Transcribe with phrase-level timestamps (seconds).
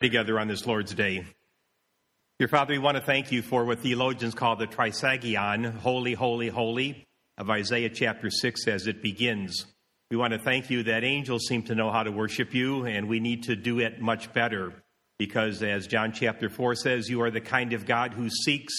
[0.00, 1.26] together on this Lord's Day.
[2.38, 6.48] Dear Father, we want to thank you for what theologians call the trisagion, holy, holy,
[6.48, 9.66] holy, of Isaiah chapter 6 as it begins.
[10.10, 13.08] We want to thank you that angels seem to know how to worship you, and
[13.08, 14.72] we need to do it much better
[15.18, 18.72] because, as John chapter 4 says, you are the kind of God who seeks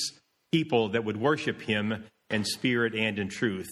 [0.51, 3.69] people that would worship him in spirit and in truth.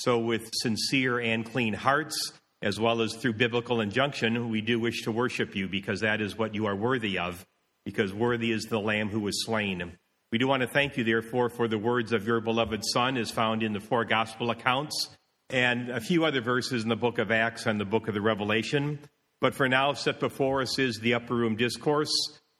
[0.00, 2.32] So, with sincere and clean hearts,
[2.62, 6.36] as well as through biblical injunction, we do wish to worship you because that is
[6.36, 7.46] what you are worthy of,
[7.84, 9.96] because worthy is the Lamb who was slain.
[10.30, 13.30] We do want to thank you, therefore, for the words of your beloved Son, as
[13.30, 15.16] found in the four gospel accounts,
[15.48, 18.20] and a few other verses in the book of Acts and the book of the
[18.20, 18.98] Revelation.
[19.40, 22.12] But for now, set before us is the Upper Room Discourse.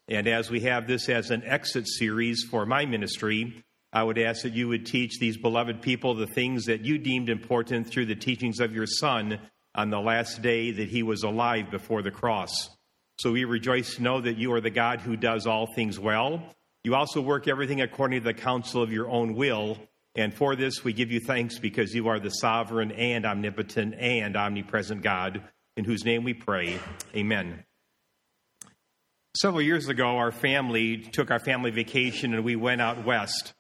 [0.06, 4.42] And as we have this as an exit series for my ministry, I would ask
[4.42, 8.15] that you would teach these beloved people the things that you deemed important through the
[8.15, 9.39] teachings of your Son
[9.78, 12.69] on the last day that he was alive before the cross.
[13.20, 16.42] So we rejoice to know that you are the God who does all things well.
[16.82, 19.78] You also work everything according to the counsel of your own will.
[20.16, 24.36] And for this, we give you thanks because you are the sovereign and omnipotent and
[24.36, 25.44] omnipresent God,
[25.77, 26.81] in whose name we pray.
[27.14, 27.62] Amen.
[29.36, 33.55] Several years ago, our family took our family vacation and we went out west.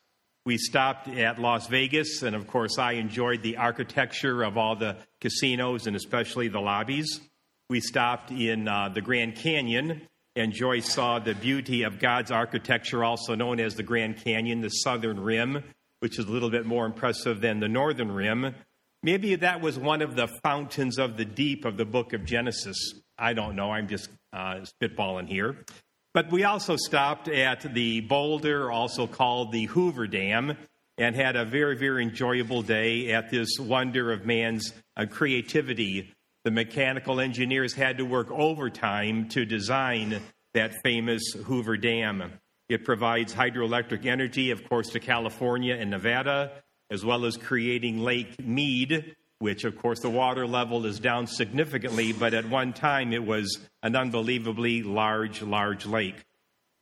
[0.48, 4.96] We stopped at Las Vegas, and of course, I enjoyed the architecture of all the
[5.20, 7.20] casinos and especially the lobbies.
[7.68, 13.04] We stopped in uh, the Grand Canyon, and Joyce saw the beauty of God's architecture,
[13.04, 15.62] also known as the Grand Canyon, the southern rim,
[16.00, 18.54] which is a little bit more impressive than the northern rim.
[19.02, 22.94] Maybe that was one of the fountains of the deep of the book of Genesis.
[23.18, 23.70] I don't know.
[23.70, 25.66] I'm just uh, spitballing here.
[26.14, 30.56] But we also stopped at the Boulder, also called the Hoover Dam,
[30.96, 36.12] and had a very, very enjoyable day at this wonder of man's uh, creativity.
[36.44, 40.20] The mechanical engineers had to work overtime to design
[40.54, 42.32] that famous Hoover Dam.
[42.68, 46.52] It provides hydroelectric energy, of course, to California and Nevada,
[46.90, 52.12] as well as creating Lake Mead, which, of course, the water level is down significantly,
[52.12, 56.24] but at one time it was an unbelievably large, large lake.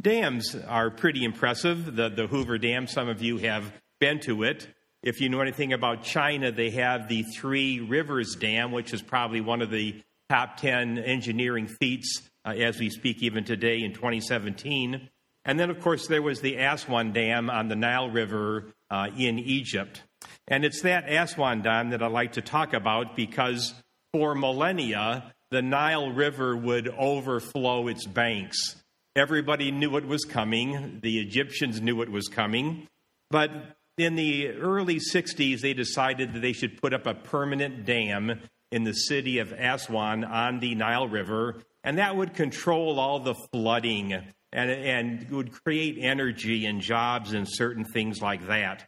[0.02, 1.96] Dams are pretty impressive.
[1.96, 4.68] The, the Hoover Dam, some of you have been to it.
[5.02, 9.40] If you know anything about China, they have the Three Rivers Dam, which is probably
[9.40, 15.08] one of the top 10 engineering feats uh, as we speak even today in 2017.
[15.44, 19.38] And then, of course, there was the Aswan Dam on the Nile River uh, in
[19.38, 20.02] Egypt.
[20.48, 23.74] And it's that Aswan Dam that I'd like to talk about because
[24.12, 28.76] for millennia, the Nile River would overflow its banks.
[29.14, 31.00] Everybody knew it was coming.
[31.02, 32.88] The Egyptians knew it was coming.
[33.30, 33.50] But
[33.96, 38.84] in the early 60s, they decided that they should put up a permanent dam in
[38.84, 44.12] the city of Aswan on the Nile River, and that would control all the flooding
[44.52, 48.86] and, and would create energy and jobs and certain things like that.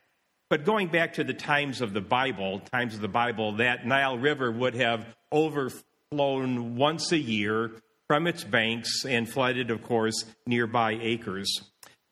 [0.51, 4.17] But going back to the times of the Bible, times of the Bible, that Nile
[4.17, 7.73] River would have overflown once a year
[8.07, 11.61] from its banks and flooded, of course, nearby acres.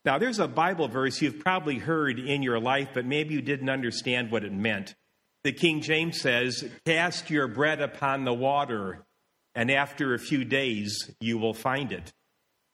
[0.04, 3.70] Now, there's a Bible verse you've probably heard in your life, but maybe you didn't
[3.70, 4.94] understand what it meant.
[5.42, 9.06] The King James says, Cast your bread upon the water,
[9.54, 12.12] and after a few days you will find it.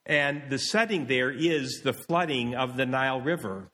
[0.04, 3.71] And the setting there is the flooding of the Nile River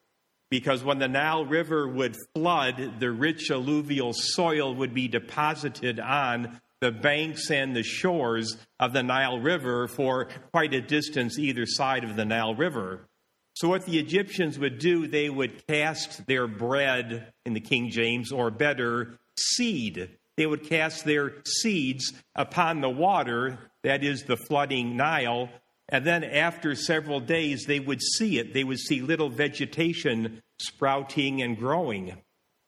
[0.51, 6.61] because when the Nile River would flood, the rich alluvial soil would be deposited on
[6.81, 12.05] the banks and the shores of the Nile River for quite a distance either side
[12.05, 13.09] of the Nile River.
[13.55, 18.31] So, what the Egyptians would do, they would cast their bread in the King James,
[18.31, 20.11] or better, seed.
[20.37, 25.49] They would cast their seeds upon the water, that is the flooding Nile,
[25.89, 28.53] and then after several days, they would see it.
[28.53, 32.19] They would see little vegetation sprouting and growing.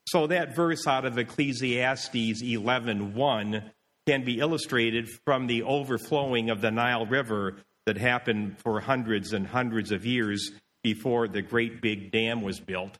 [0.08, 3.70] So that verse out of Ecclesiastes 11:1
[4.06, 9.46] can be illustrated from the overflowing of the Nile River that happened for hundreds and
[9.46, 10.50] hundreds of years
[10.82, 12.98] before the great big dam was built.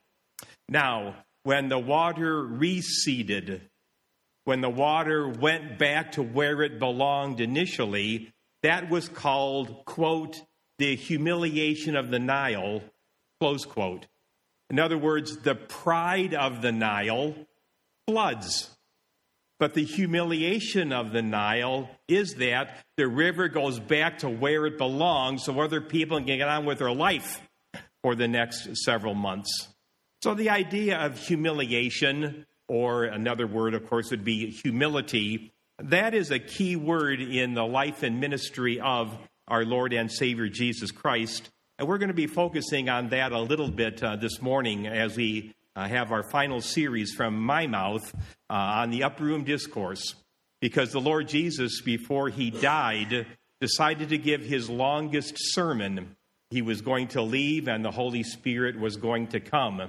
[0.69, 3.61] Now, when the water receded,
[4.45, 8.31] when the water went back to where it belonged initially,
[8.63, 10.41] that was called, quote,
[10.77, 12.81] the humiliation of the Nile,
[13.39, 14.07] close quote.
[14.69, 17.35] In other words, the pride of the Nile
[18.07, 18.69] floods.
[19.59, 24.77] But the humiliation of the Nile is that the river goes back to where it
[24.77, 27.41] belongs so other people can get on with their life
[28.01, 29.67] for the next several months.
[30.23, 35.51] So the idea of humiliation, or another word, of course, would be humility,
[35.83, 39.17] that is a key word in the life and ministry of
[39.47, 41.49] our Lord and Savior Jesus Christ.
[41.79, 45.17] And we're going to be focusing on that a little bit uh, this morning as
[45.17, 48.13] we uh, have our final series from my mouth
[48.49, 50.15] uh, on the Upper Room Discourse.
[50.59, 53.25] Because the Lord Jesus, before he died,
[53.59, 56.15] decided to give his longest sermon.
[56.51, 59.81] He was going to leave, and the Holy Spirit was going to come.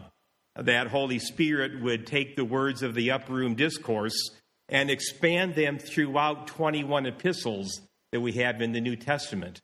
[0.57, 4.31] That Holy Spirit would take the words of the Upper Room Discourse
[4.69, 7.81] and expand them throughout 21 epistles
[8.13, 9.61] that we have in the New Testament.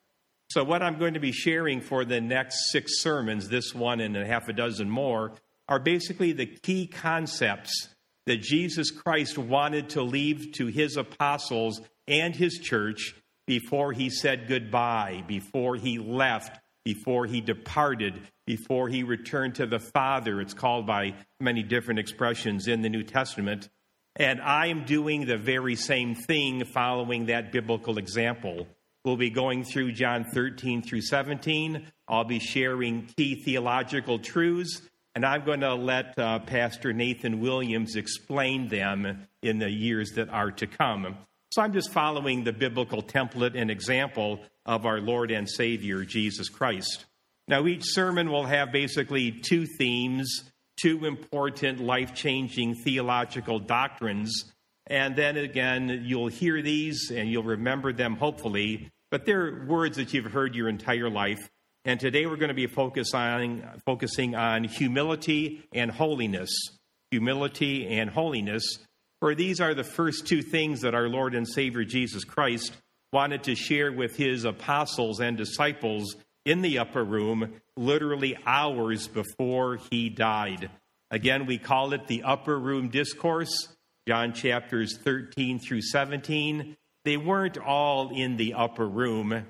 [0.50, 4.16] So, what I'm going to be sharing for the next six sermons, this one and
[4.16, 5.32] a half a dozen more,
[5.68, 7.88] are basically the key concepts
[8.26, 13.14] that Jesus Christ wanted to leave to his apostles and his church
[13.46, 19.78] before he said goodbye, before he left, before he departed, before he returned to the
[19.78, 20.40] Father.
[20.40, 23.68] It's called by many different expressions in the New Testament.
[24.18, 28.66] And I am doing the very same thing following that biblical example.
[29.04, 31.86] We'll be going through John 13 through 17.
[32.08, 34.82] I'll be sharing key theological truths,
[35.14, 40.28] and I'm going to let uh, Pastor Nathan Williams explain them in the years that
[40.30, 41.16] are to come.
[41.52, 46.48] So I'm just following the biblical template and example of our Lord and Savior, Jesus
[46.48, 47.06] Christ.
[47.46, 50.42] Now, each sermon will have basically two themes,
[50.80, 54.52] two important life changing theological doctrines
[54.88, 58.90] and then again, you'll hear these and you'll remember them, hopefully.
[59.10, 61.50] But they're words that you've heard your entire life.
[61.84, 66.50] And today we're going to be focusing, focusing on humility and holiness.
[67.10, 68.78] Humility and holiness.
[69.20, 72.72] For these are the first two things that our Lord and Savior Jesus Christ
[73.12, 76.16] wanted to share with his apostles and disciples
[76.48, 80.70] in the upper room, literally hours before he died.
[81.10, 83.68] Again, we call it the upper room discourse.
[84.08, 86.74] John chapters 13 through 17.
[87.04, 89.44] They weren't all in the upper room.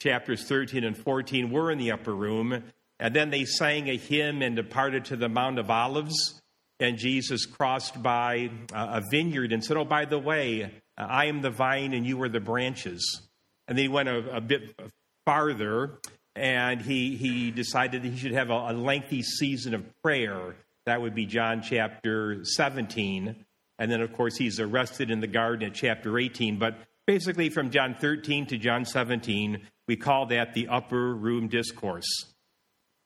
[0.00, 2.62] Chapters 13 and 14 were in the upper room.
[3.00, 6.40] And then they sang a hymn and departed to the Mount of Olives.
[6.78, 11.24] And Jesus crossed by uh, a vineyard and said, Oh, by the way, uh, I
[11.24, 13.22] am the vine and you are the branches.
[13.66, 14.78] And then he went a, a bit
[15.24, 15.98] farther
[16.36, 20.54] and he, he decided that he should have a, a lengthy season of prayer.
[20.84, 23.36] That would be John chapter 17.
[23.78, 26.58] And then, of course, he's arrested in the garden at chapter 18.
[26.58, 32.06] But basically, from John 13 to John 17, we call that the upper room discourse.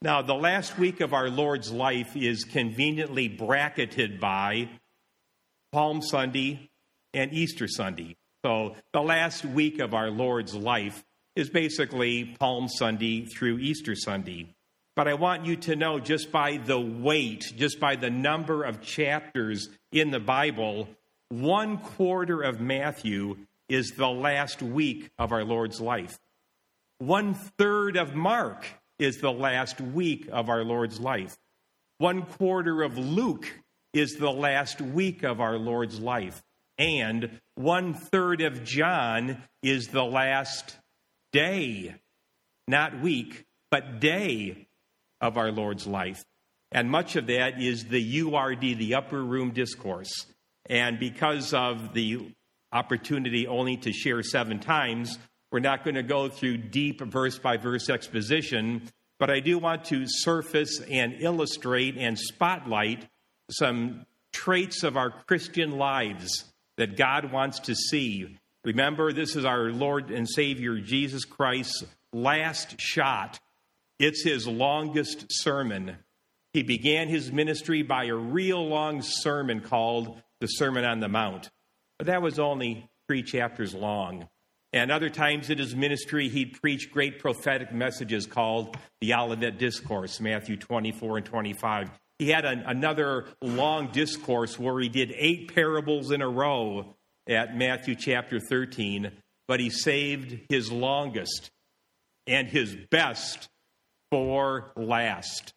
[0.02, 4.70] Now, the last week of our Lord's life is conveniently bracketed by
[5.72, 6.70] Palm Sunday
[7.12, 8.16] and Easter Sunday.
[8.44, 11.04] So, the last week of our Lord's life
[11.36, 14.54] is basically Palm Sunday through Easter Sunday.
[14.96, 18.82] But I want you to know just by the weight, just by the number of
[18.82, 20.88] chapters in the Bible,
[21.28, 23.36] one quarter of Matthew
[23.68, 26.18] is the last week of our Lord's life.
[26.98, 28.66] One third of Mark
[28.98, 31.36] is the last week of our Lord's life.
[31.98, 33.46] One quarter of Luke
[33.92, 36.42] is the last week of our Lord's life.
[36.78, 40.76] And one third of John is the last
[41.32, 41.94] day,
[42.66, 44.66] not week, but day
[45.20, 46.24] of our Lord's life.
[46.72, 50.26] And much of that is the URD, the upper room discourse.
[50.66, 52.32] And because of the
[52.72, 55.18] opportunity only to share seven times,
[55.50, 58.88] we're not going to go through deep verse by verse exposition,
[59.18, 63.08] but I do want to surface and illustrate and spotlight
[63.50, 66.44] some traits of our Christian lives
[66.76, 68.38] that God wants to see.
[68.64, 73.40] Remember, this is our Lord and Savior Jesus Christ's last shot
[74.00, 75.98] it's his longest sermon.
[76.54, 81.50] He began his ministry by a real long sermon called the Sermon on the Mount.
[81.98, 84.26] But that was only three chapters long.
[84.72, 90.18] And other times in his ministry, he'd preach great prophetic messages called the Olivet Discourse,
[90.18, 91.90] Matthew 24 and 25.
[92.18, 96.96] He had an, another long discourse where he did eight parables in a row
[97.30, 99.12] at Matthew chapter 13,
[99.46, 101.50] but he saved his longest
[102.26, 103.48] and his best
[104.10, 105.54] for last.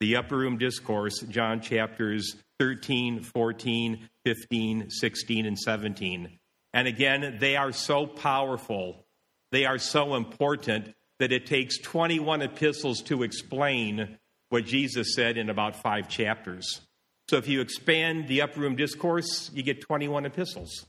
[0.00, 6.38] The upper room discourse, John chapters 13, 14, 15, 16, and 17.
[6.72, 9.04] And again, they are so powerful,
[9.50, 14.18] they are so important that it takes 21 epistles to explain
[14.50, 16.82] what Jesus said in about five chapters.
[17.30, 20.86] So if you expand the upper room discourse, you get 21 epistles.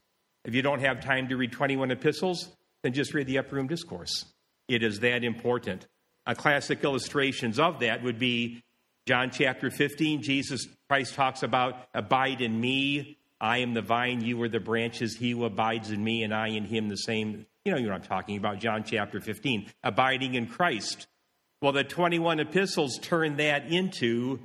[0.48, 2.50] If you don't have time to read 21 epistles,
[2.82, 4.26] then just read the upper room discourse.
[4.68, 5.86] It is that important
[6.26, 8.64] uh, classic illustrations of that would be
[9.06, 10.24] John chapter 15.
[10.24, 15.16] Jesus Christ talks about abide in me I am the vine, you are the branches,
[15.16, 17.46] he who abides in me, and I in him the same.
[17.66, 21.08] You know, you know what I'm talking about, John chapter 15, abiding in Christ.
[21.62, 24.40] Well, the 21 epistles turn that into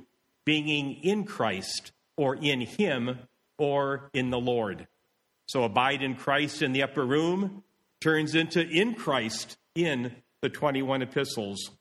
[0.45, 3.19] being in Christ or in him
[3.57, 4.87] or in the Lord.
[5.45, 7.63] So abide in Christ in the upper room
[8.01, 11.71] turns into in Christ in the 21 epistles.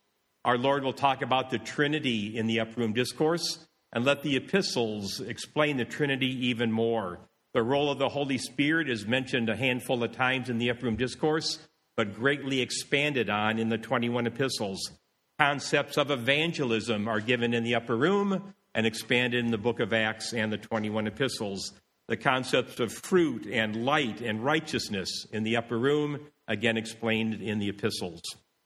[0.44, 4.36] Our Lord will talk about the Trinity in the upper room discourse and let the
[4.36, 7.20] epistles explain the Trinity even more.
[7.54, 10.86] The role of the Holy Spirit is mentioned a handful of times in the upper
[10.86, 11.58] room discourse,
[11.96, 14.90] but greatly expanded on in the 21 epistles.
[15.38, 19.92] Concepts of evangelism are given in the upper room and expanded in the book of
[19.92, 21.72] Acts and the 21 epistles.
[22.12, 27.58] The concepts of fruit and light and righteousness in the upper room, again explained in
[27.58, 28.20] the epistles.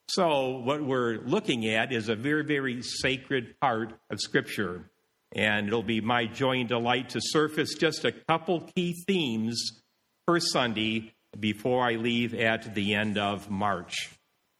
[0.09, 4.91] So, what we're looking at is a very, very sacred part of Scripture.
[5.31, 9.81] And it'll be my joy and delight to surface just a couple key themes
[10.27, 14.11] per Sunday before I leave at the end of March.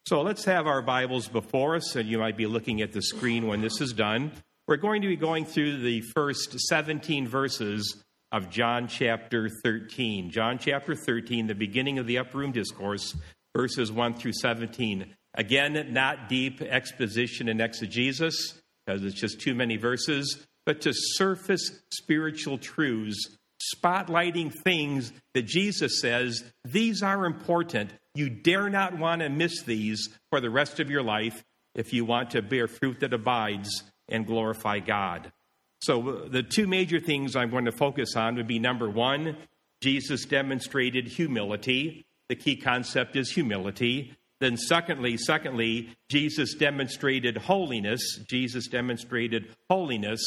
[0.07, 3.49] So let's have our Bibles before us, and you might be looking at the screen
[3.49, 4.31] when this is done.
[4.69, 8.05] We're going to be going through the first 17 verses
[8.37, 10.31] of John chapter 13.
[10.31, 13.17] John chapter 13, the beginning of the upper room discourse,
[13.57, 15.07] verses 1 through 17.
[15.33, 21.81] Again, not deep exposition and exegesis, because it's just too many verses, but to surface
[21.91, 23.39] spiritual truths,
[23.75, 27.95] spotlighting things that Jesus says, these are important.
[28.15, 31.43] You dare not want to miss these for the rest of your life
[31.75, 35.33] if you want to bear fruit that abides and glorify God.
[35.81, 39.37] So, uh, the two major things I'm going to focus on would be number one,
[39.83, 42.07] Jesus demonstrated humility.
[42.29, 44.17] The key concept is humility.
[44.41, 48.19] Then, secondly, secondly, Jesus demonstrated holiness.
[48.29, 50.21] Jesus demonstrated holiness.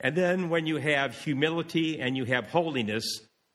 [0.00, 3.04] And then when you have humility and you have holiness,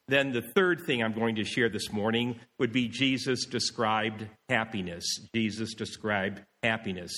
[0.07, 5.05] then the third thing I'm going to share this morning would be Jesus described happiness.
[5.35, 7.11] Jesus described happiness.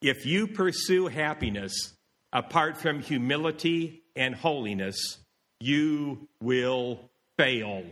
[0.00, 1.94] If you pursue happiness
[2.32, 5.18] apart from humility and holiness,
[5.60, 7.84] you will fail.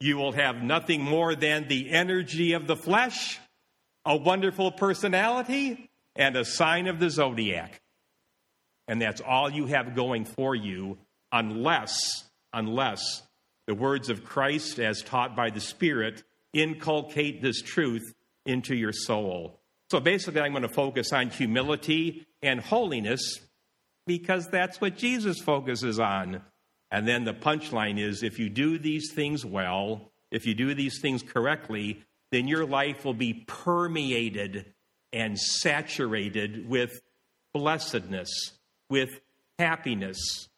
[0.00, 3.38] You will have nothing more than the energy of the flesh,
[4.04, 7.80] a wonderful personality, and a sign of the zodiac
[8.88, 10.98] and that's all you have going for you
[11.32, 13.22] unless unless
[13.66, 18.14] the words of Christ as taught by the Spirit inculcate this truth
[18.46, 19.60] into your soul.
[19.90, 23.20] So basically I'm going to focus on humility and holiness
[24.06, 26.42] because that's what Jesus focuses on.
[26.90, 31.00] And then the punchline is if you do these things well, if you do these
[31.00, 32.02] things correctly,
[32.32, 34.72] then your life will be permeated
[35.12, 37.00] and saturated with
[37.54, 38.28] blessedness
[38.90, 39.20] with
[39.58, 40.48] happiness.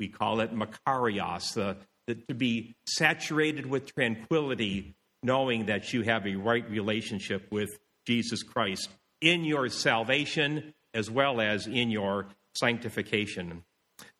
[0.00, 6.26] We call it makarios, the, the, to be saturated with tranquility, knowing that you have
[6.26, 13.64] a right relationship with Jesus Christ in your salvation as well as in your sanctification.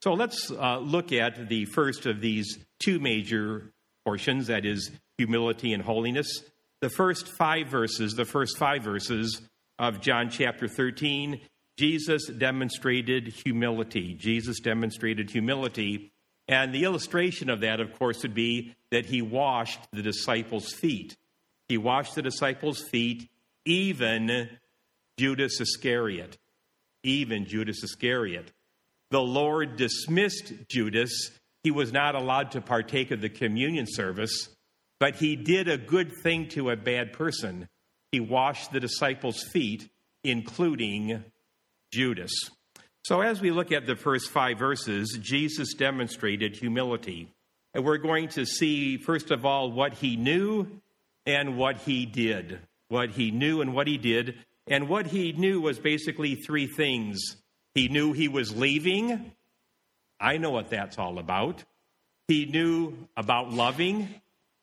[0.03, 3.73] So let's uh, look at the first of these two major
[4.05, 6.43] portions that is, humility and holiness.
[6.81, 9.41] The first five verses, the first five verses
[9.79, 11.41] of John chapter 13
[11.77, 14.15] Jesus demonstrated humility.
[14.15, 16.13] Jesus demonstrated humility.
[16.47, 21.17] And the illustration of that, of course, would be that he washed the disciples' feet.
[21.69, 23.29] He washed the disciples' feet,
[23.65, 24.49] even
[25.19, 26.39] Judas Iscariot.
[27.03, 28.53] Even Judas Iscariot.
[29.11, 31.31] The Lord dismissed Judas.
[31.63, 34.49] He was not allowed to partake of the communion service,
[34.99, 37.69] but he did a good thing to a bad person.
[38.11, 39.89] He washed the disciples' feet,
[40.23, 41.25] including
[41.93, 42.33] Judas.
[43.05, 47.29] So, as we look at the first five verses, Jesus demonstrated humility.
[47.75, 50.81] And we're going to see, first of all, what he knew
[51.27, 52.61] and what he did.
[52.95, 54.37] What he knew and what he did.
[54.69, 57.19] And what he knew was basically three things.
[57.75, 59.33] He knew he was leaving.
[60.21, 61.65] I know what that's all about.
[62.29, 64.09] He knew about loving.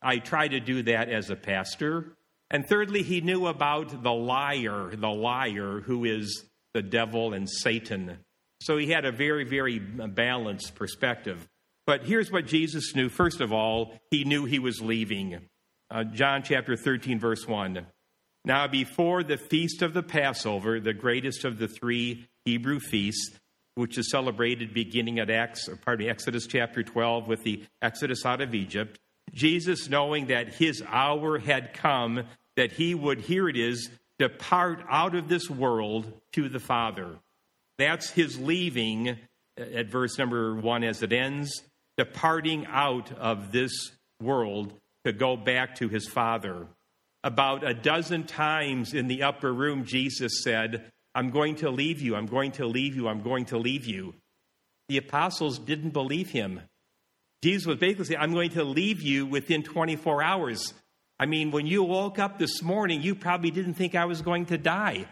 [0.01, 2.13] I try to do that as a pastor.
[2.50, 8.17] And thirdly, he knew about the liar, the liar who is the devil and Satan.
[8.61, 11.50] So he had a very, very balanced perspective.
[11.85, 13.09] But here's what Jesus knew.
[13.09, 15.50] First of all, he knew he was leaving.
[15.89, 17.85] Uh, John chapter 13, verse 1.
[18.43, 23.38] Now, before the feast of the Passover, the greatest of the three Hebrew feasts,
[23.75, 28.41] which is celebrated beginning at Acts, pardon me, Exodus chapter 12 with the Exodus out
[28.41, 29.00] of Egypt,
[29.31, 32.24] Jesus, knowing that his hour had come,
[32.57, 37.17] that he would, here it is, depart out of this world to the Father.
[37.77, 41.62] That's his leaving uh, at verse number one as it ends.
[41.98, 44.74] departing out of this world
[45.05, 46.67] to go back to his Father.
[47.23, 52.15] About a dozen times in the upper room, Jesus said, I'm going to leave you,
[52.15, 54.15] I'm going to leave you, I'm going to leave you.
[54.89, 56.61] The apostles didn't believe him.
[57.43, 60.73] Jesus was basically saying, I'm going to leave you within 24 hours.
[61.19, 64.47] I mean, when you woke up this morning, you probably didn't think I was going
[64.47, 65.05] to die.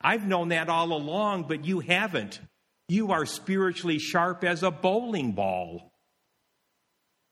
[0.00, 2.40] I've known that all along, but you haven't.
[2.88, 5.92] You are spiritually sharp as a bowling ball.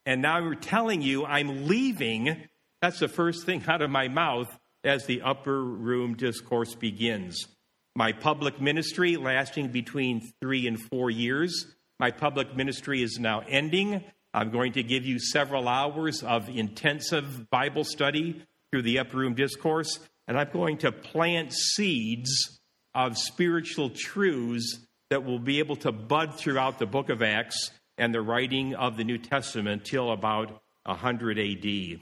[0.05, 2.49] And now I'm telling you, I'm leaving.
[2.83, 7.47] That's the first thing out of my mouth as the upper room discourse begins.
[7.95, 14.05] My public ministry, lasting between three and four years, my public ministry is now ending.
[14.35, 19.35] I'm going to give you several hours of intensive Bible study through the upper room
[19.35, 22.61] discourse, and I'm going to plant seeds
[22.95, 24.79] of spiritual truths
[25.09, 28.97] that will be able to bud throughout the book of Acts and the writing of
[28.97, 32.01] the New Testament till about 100 AD.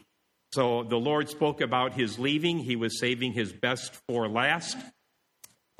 [0.54, 2.60] So the Lord spoke about his leaving.
[2.60, 4.76] He was saving his best for last.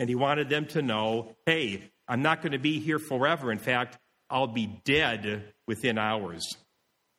[0.01, 3.53] And he wanted them to know hey, I'm not going to be here forever.
[3.53, 6.43] In fact, I'll be dead within hours.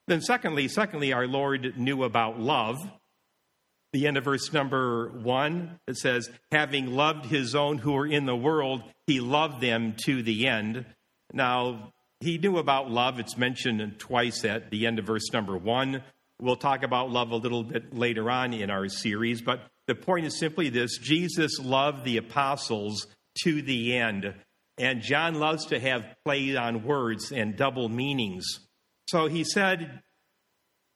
[0.07, 2.77] Then, secondly, secondly, our Lord knew about love.
[3.93, 8.25] The end of verse number one, it says, having loved his own who were in
[8.25, 10.85] the world, he loved them to the end.
[11.31, 13.17] Now, he knew about love.
[13.17, 16.03] It's mentioned twice at the end of verse number one.
[16.41, 20.25] We'll talk about love a little bit later on in our series, but the point
[20.25, 23.07] is simply this Jesus loved the apostles
[23.43, 24.33] to the end.
[24.77, 28.45] And John loves to have play on words and double meanings.
[29.07, 30.01] So he said,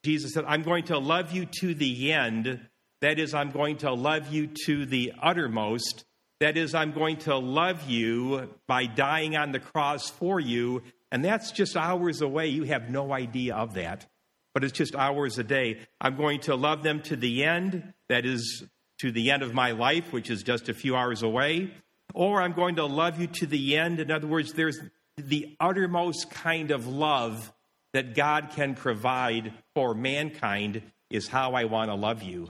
[0.03, 2.59] Jesus said, I'm going to love you to the end.
[3.01, 6.03] That is, I'm going to love you to the uttermost.
[6.41, 10.83] That is, I'm going to love you by dying on the cross for you.
[11.11, 12.47] And that's just hours away.
[12.47, 14.05] You have no idea of that.
[14.53, 15.79] But it's just hours a day.
[16.01, 17.93] I'm going to love them to the end.
[18.09, 18.63] That is,
[18.99, 21.71] to the end of my life, which is just a few hours away
[22.13, 23.99] or I'm going to love you to the end.
[23.99, 24.79] In other words, there's
[25.17, 27.51] the uttermost kind of love
[27.93, 32.49] that God can provide for mankind is how I want to love you.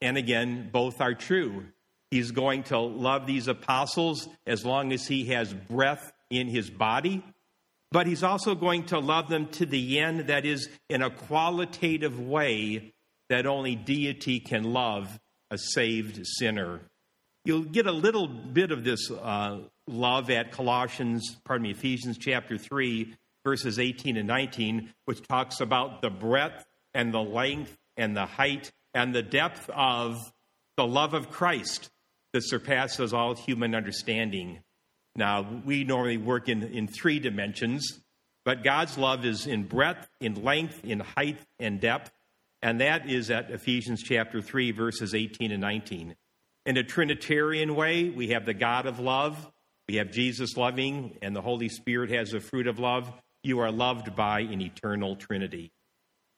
[0.00, 1.64] And again, both are true.
[2.10, 7.22] He's going to love these apostles as long as he has breath in his body,
[7.90, 12.20] but he's also going to love them to the end, that is, in a qualitative
[12.20, 12.92] way
[13.28, 15.18] that only deity can love
[15.50, 16.80] a saved sinner.
[17.44, 22.58] You'll get a little bit of this uh, love at Colossians, pardon me, Ephesians chapter
[22.58, 28.26] 3, verses 18 and 19, which talks about the breadth and the length and the
[28.26, 30.16] height and the depth of
[30.76, 31.88] the love of Christ
[32.32, 34.60] that surpasses all human understanding.
[35.18, 38.00] Now, we normally work in, in three dimensions,
[38.44, 42.12] but God's love is in breadth, in length, in height, and depth.
[42.62, 46.14] And that is at Ephesians chapter 3, verses 18 and 19.
[46.66, 49.50] In a Trinitarian way, we have the God of love,
[49.88, 53.12] we have Jesus loving, and the Holy Spirit has the fruit of love.
[53.42, 55.72] You are loved by an eternal Trinity.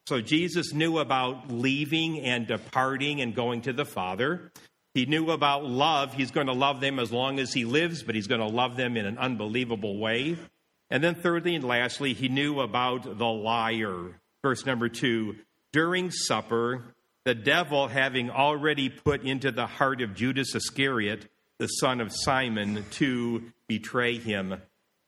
[0.06, 4.52] So Jesus knew about leaving and departing and going to the Father.
[4.94, 6.14] He knew about love.
[6.14, 8.76] He's going to love them as long as he lives, but he's going to love
[8.76, 10.36] them in an unbelievable way.
[10.90, 14.20] And then, thirdly and lastly, he knew about the liar.
[14.42, 15.36] Verse number two
[15.72, 22.00] During supper, the devil having already put into the heart of Judas Iscariot, the son
[22.00, 24.60] of Simon, to betray him.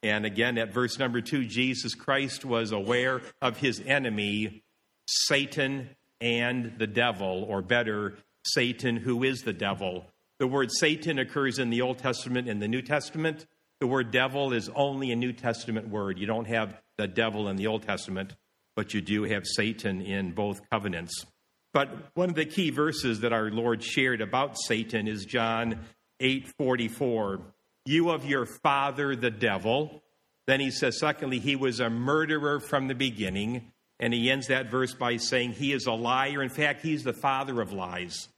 [0.05, 4.63] And again, at verse number two, Jesus Christ was aware of his enemy,
[5.07, 5.91] Satan
[6.21, 10.07] and the devil, or better, Satan, who is the devil.
[10.39, 13.47] The word Satan occurs in the Old Testament and the New Testament.
[13.81, 16.19] The word devil is only a New Testament word.
[16.19, 18.35] You don't have the devil in the Old Testament,
[18.77, 21.25] but you do have Satan in both covenants.
[21.73, 25.81] But one of the key verses that our Lord shared about Satan is John
[26.21, 27.41] 8:44.
[27.85, 30.03] You of your father the devil.
[30.47, 34.69] Then he says secondly he was a murderer from the beginning and he ends that
[34.69, 36.43] verse by saying he is a liar.
[36.43, 38.29] In fact, he's the father of lies.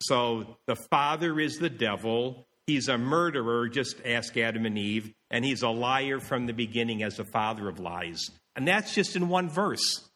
[0.00, 2.46] So the father is the devil.
[2.66, 7.02] He's a murderer, just ask Adam and Eve, and he's a liar from the beginning
[7.02, 8.28] as the father of lies.
[8.56, 10.08] And that's just in one verse.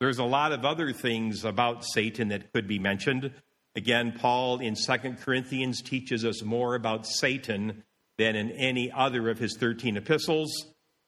[0.00, 3.32] There's a lot of other things about Satan that could be mentioned.
[3.74, 7.82] Again, Paul in 2 Corinthians teaches us more about Satan
[8.16, 10.50] than in any other of his 13 epistles.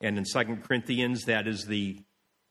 [0.01, 2.01] And in 2 Corinthians, that is the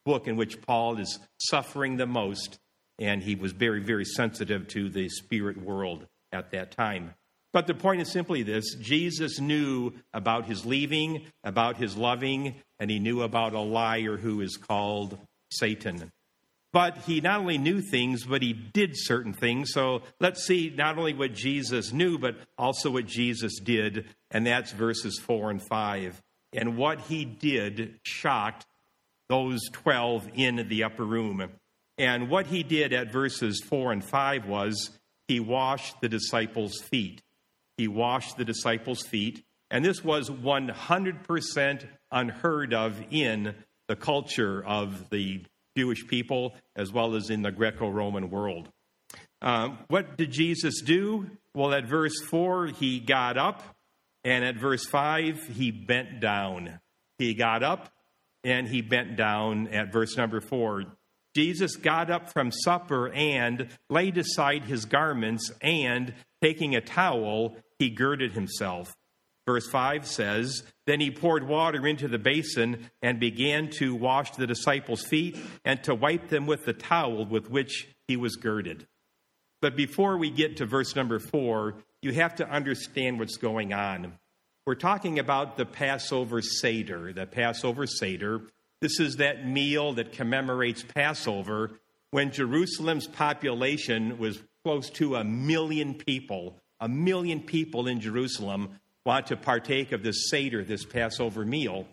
[0.05, 2.59] book in which Paul is suffering the most.
[2.99, 7.13] And he was very, very sensitive to the spirit world at that time.
[7.51, 12.91] But the point is simply this Jesus knew about his leaving, about his loving, and
[12.91, 15.17] he knew about a liar who is called
[15.49, 16.11] Satan.
[16.71, 19.71] But he not only knew things, but he did certain things.
[19.73, 24.05] So let's see not only what Jesus knew, but also what Jesus did.
[24.29, 26.21] And that's verses 4 and 5.
[26.53, 28.67] And what he did shocked
[29.29, 31.49] those 12 in the upper room.
[31.99, 37.21] And what he did at verses 4 and 5 was he washed the disciples' feet.
[37.77, 39.43] He washed the disciples' feet.
[39.69, 43.53] And this was 100% unheard of in
[43.89, 45.43] the culture of the
[45.77, 48.69] Jewish people as well as in the Greco Roman world.
[49.41, 51.29] Um, what did Jesus do?
[51.53, 53.63] Well, at verse 4, he got up,
[54.23, 56.79] and at verse 5, he bent down.
[57.17, 57.91] He got up
[58.43, 60.85] and he bent down at verse number 4.
[61.39, 67.89] Jesus got up from supper and laid aside his garments, and taking a towel, he
[67.89, 68.93] girded himself.
[69.47, 74.47] Verse 5 says, Then he poured water into the basin and began to wash the
[74.47, 78.85] disciples' feet and to wipe them with the towel with which he was girded.
[79.61, 84.11] But before we get to verse number 4, you have to understand what's going on.
[84.65, 87.13] We're talking about the Passover Seder.
[87.13, 88.41] The Passover Seder
[88.81, 91.71] this is that meal that commemorates Passover
[92.11, 96.55] when Jerusalem's population was close to a million people.
[96.79, 101.87] A million people in Jerusalem want to partake of this Seder, this Passover meal.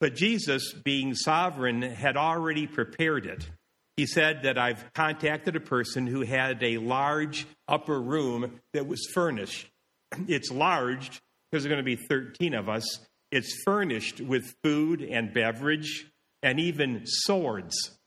[0.00, 3.48] But Jesus, being sovereign, had already prepared it.
[3.96, 9.06] He said that I've contacted a person who had a large upper room that was
[9.12, 9.68] furnished.
[10.28, 15.32] It's large because there's going to be 13 of us, it's furnished with food and
[15.32, 16.10] beverage
[16.42, 17.98] and even swords.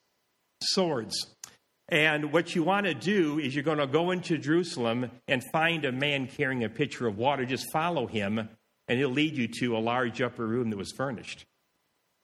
[0.64, 1.16] Swords.
[1.90, 5.86] And what you want to do is you're going to go into Jerusalem and find
[5.86, 7.46] a man carrying a pitcher of water.
[7.46, 8.38] Just follow him,
[8.88, 11.46] and he'll lead you to a large upper room that was furnished.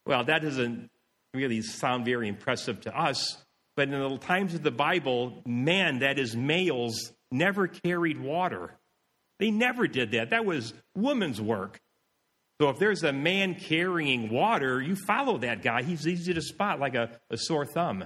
[0.05, 0.91] Well, that doesn't
[1.33, 3.43] really sound very impressive to us,
[3.75, 8.77] but in the times of the Bible, men, that is males, never carried water.
[9.39, 10.29] They never did that.
[10.29, 11.81] That was woman's work.
[12.59, 15.83] So if there's a man carrying water, you follow that guy.
[15.83, 18.05] He's easy to spot like a, a sore thumb.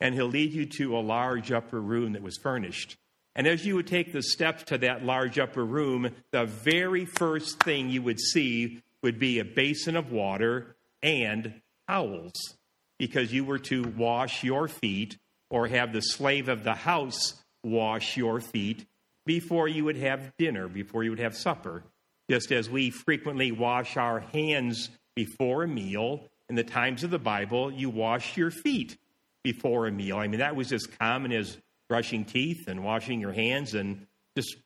[0.00, 2.96] And he'll lead you to a large upper room that was furnished.
[3.34, 7.62] And as you would take the steps to that large upper room, the very first
[7.62, 12.56] thing you would see would be a basin of water and towels,
[12.98, 15.18] because you were to wash your feet
[15.50, 18.86] or have the slave of the house wash your feet
[19.26, 21.84] before you would have dinner, before you would have supper.
[22.32, 27.18] Just as we frequently wash our hands before a meal, in the times of the
[27.18, 28.96] Bible, you wash your feet
[29.44, 30.16] before a meal.
[30.16, 31.58] I mean, that was as common as
[31.90, 34.56] brushing teeth and washing your hands, and just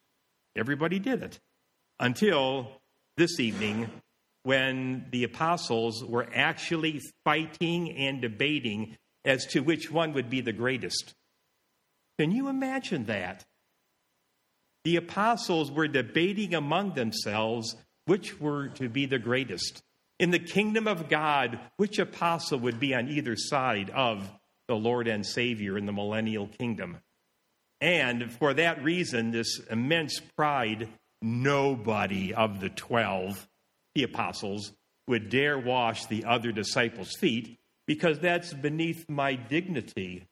[0.55, 1.41] everybody did it
[1.99, 2.71] until
[3.17, 3.91] this evening
[4.45, 10.53] when the apostles were actually fighting and debating as to which one would be the
[10.53, 11.17] greatest.
[12.17, 13.45] Can you imagine that?
[14.87, 19.83] The apostles were debating among themselves which were to be the greatest.
[20.21, 24.31] In the kingdom of God, which apostle would be on either side of
[24.69, 26.99] the Lord and Savior in the millennial kingdom?
[27.81, 30.89] And for that reason, this immense pride,
[31.21, 33.45] nobody of the 12,
[33.97, 34.73] the apostles,
[35.09, 40.29] would dare wash the other disciples' feet because that's beneath my dignity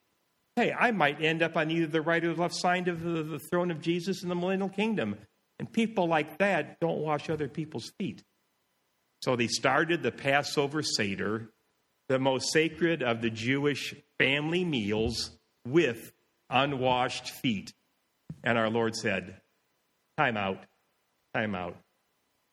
[0.55, 3.23] hey, I might end up on either the right or the left side of the,
[3.23, 5.15] the throne of Jesus in the millennial kingdom.
[5.59, 8.23] And people like that don't wash other people's feet.
[9.23, 11.49] So they started the Passover Seder,
[12.09, 15.31] the most sacred of the Jewish family meals,
[15.65, 16.11] with
[16.49, 17.73] unwashed feet.
[18.43, 19.41] And our Lord said,
[20.17, 20.59] Time out,
[21.33, 21.75] time out.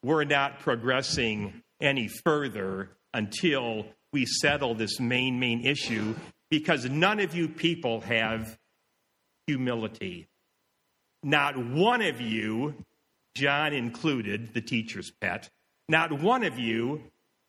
[0.03, 6.15] We're not progressing any further until we settle this main, main issue
[6.53, 8.59] because none of you people have
[9.47, 10.29] humility.
[11.23, 12.75] Not one of you,
[13.35, 15.49] John included, the teacher's pet,
[15.89, 17.05] not one of you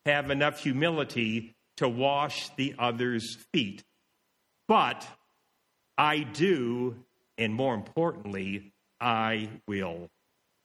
[0.06, 3.84] have enough humility to wash the other's feet.
[4.70, 5.06] But
[5.98, 6.96] I do,
[7.38, 10.08] and more importantly, I will.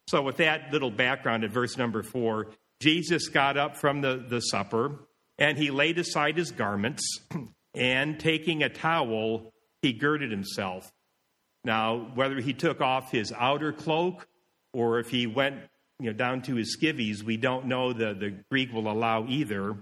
[0.07, 4.39] So, with that little background at verse number four, Jesus got up from the, the
[4.39, 5.01] supper
[5.39, 7.03] and he laid aside his garments
[7.75, 9.53] and taking a towel,
[9.83, 10.93] he girded himself.
[11.65, 14.27] Now, whether he took off his outer cloak
[14.73, 15.57] or if he went
[16.01, 17.93] you know, down to his skivvies, we don't know.
[17.93, 19.77] The, the Greek will allow either.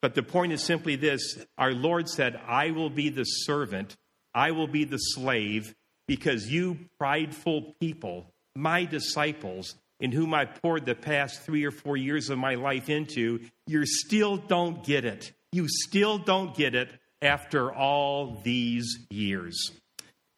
[0.00, 3.96] But the point is simply this Our Lord said, I will be the servant,
[4.34, 5.74] I will be the slave,
[6.06, 11.96] because you prideful people, my disciples, in whom I poured the past three or four
[11.96, 15.32] years of my life into, you still don't get it.
[15.52, 16.90] You still don't get it
[17.22, 19.72] after all these years.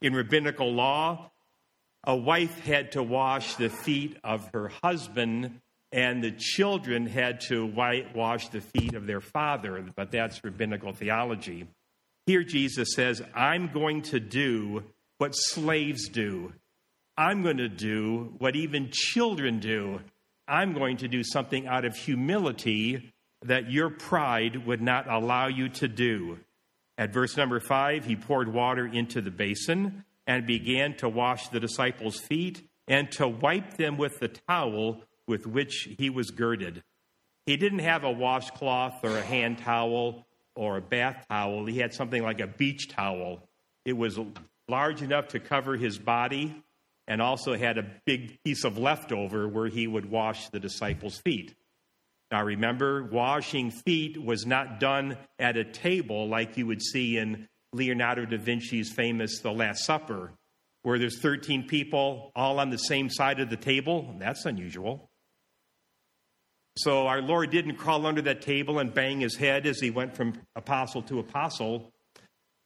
[0.00, 1.30] In rabbinical law,
[2.04, 5.60] a wife had to wash the feet of her husband,
[5.90, 7.66] and the children had to
[8.14, 11.66] wash the feet of their father, but that's rabbinical theology.
[12.26, 14.84] Here, Jesus says, I'm going to do
[15.16, 16.52] what slaves do.
[17.16, 20.00] I'm going to do what even children do.
[20.46, 23.12] I'm going to do something out of humility
[23.42, 26.38] that your pride would not allow you to do.
[26.98, 31.61] At verse number five, he poured water into the basin and began to wash the
[31.61, 36.82] disciples' feet and to wipe them with the towel with which he was girded.
[37.46, 41.66] He didn't have a washcloth or a hand towel or a bath towel.
[41.66, 43.48] He had something like a beach towel.
[43.84, 44.18] It was
[44.68, 46.62] large enough to cover his body
[47.06, 51.54] and also had a big piece of leftover where he would wash the disciples' feet.
[52.30, 57.48] Now remember, washing feet was not done at a table like you would see in
[57.72, 60.32] Leonardo da Vinci's famous The Last Supper,
[60.82, 64.14] where there's 13 people all on the same side of the table.
[64.18, 65.08] That's unusual.
[66.76, 70.14] So our Lord didn't crawl under that table and bang his head as he went
[70.14, 71.92] from apostle to apostle.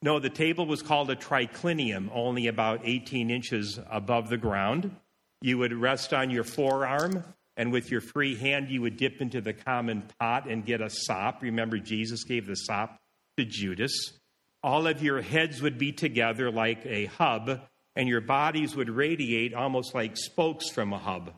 [0.02, 4.94] No, the table was called a triclinium, only about 18 inches above the ground.
[5.40, 7.24] You would rest on your forearm,
[7.62, 10.90] and with your free hand, you would dip into the common pot and get a
[10.90, 11.42] sop.
[11.42, 12.98] Remember, Jesus gave the sop
[13.38, 14.18] to Judas.
[14.64, 17.60] All of your heads would be together like a hub,
[17.94, 21.34] and your bodies would radiate almost like spokes from a hub.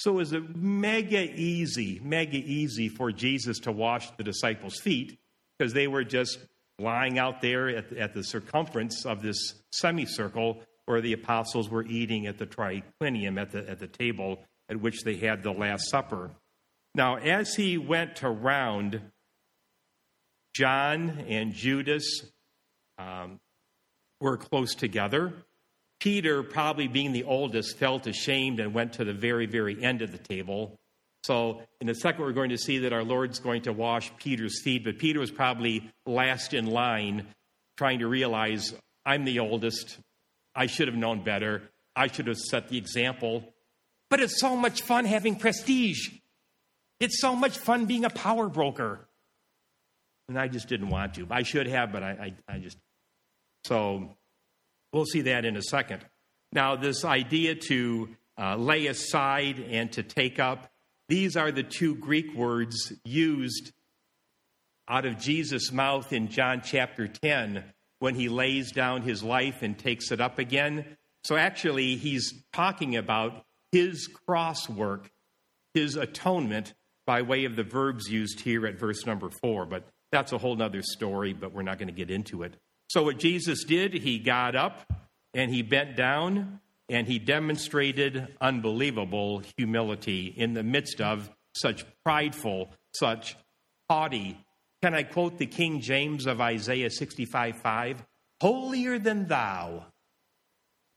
[0.00, 5.16] So it was mega easy, mega easy for Jesus to wash the disciples' feet
[5.56, 6.40] because they were just
[6.80, 12.26] lying out there at, at the circumference of this semicircle where the apostles were eating
[12.26, 16.30] at the triclinium, at the, at the table at which they had the Last Supper.
[16.94, 19.00] Now, as he went around,
[20.54, 22.24] John and Judas
[22.98, 23.40] um,
[24.20, 25.32] were close together.
[26.00, 30.12] Peter, probably being the oldest, felt ashamed and went to the very, very end of
[30.12, 30.78] the table.
[31.24, 34.60] So, in a second, we're going to see that our Lord's going to wash Peter's
[34.62, 37.28] feet, but Peter was probably last in line,
[37.76, 38.74] trying to realize,
[39.06, 39.98] I'm the oldest.
[40.54, 41.62] I should have known better.
[41.94, 43.51] I should have set the example.
[44.12, 46.10] But it's so much fun having prestige.
[47.00, 49.08] It's so much fun being a power broker.
[50.28, 51.26] And I just didn't want to.
[51.30, 52.76] I should have, but I, I, I just.
[53.64, 54.10] So,
[54.92, 56.04] we'll see that in a second.
[56.52, 60.70] Now, this idea to uh, lay aside and to take up
[61.08, 63.72] these are the two Greek words used
[64.88, 67.64] out of Jesus' mouth in John chapter 10
[68.00, 70.84] when he lays down his life and takes it up again.
[71.24, 75.10] So actually, he's talking about his cross work,
[75.74, 76.74] his atonement,
[77.06, 79.66] by way of the verbs used here at verse number four.
[79.66, 82.54] But that's a whole other story, but we're not going to get into it.
[82.88, 84.92] So, what Jesus did, he got up
[85.34, 92.70] and he bent down and he demonstrated unbelievable humility in the midst of such prideful,
[92.94, 93.36] such
[93.88, 94.38] haughty.
[94.82, 98.04] Can I quote the King James of Isaiah 65 5?
[98.42, 99.86] Holier than thou.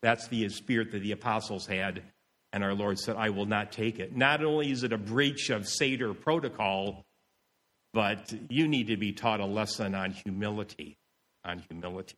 [0.01, 2.03] That's the spirit that the apostles had.
[2.55, 4.15] And our Lord said, I will not take it.
[4.15, 7.03] Not only is it a breach of Seder protocol,
[7.93, 10.97] but you need to be taught a lesson on humility.
[11.43, 12.15] On humility.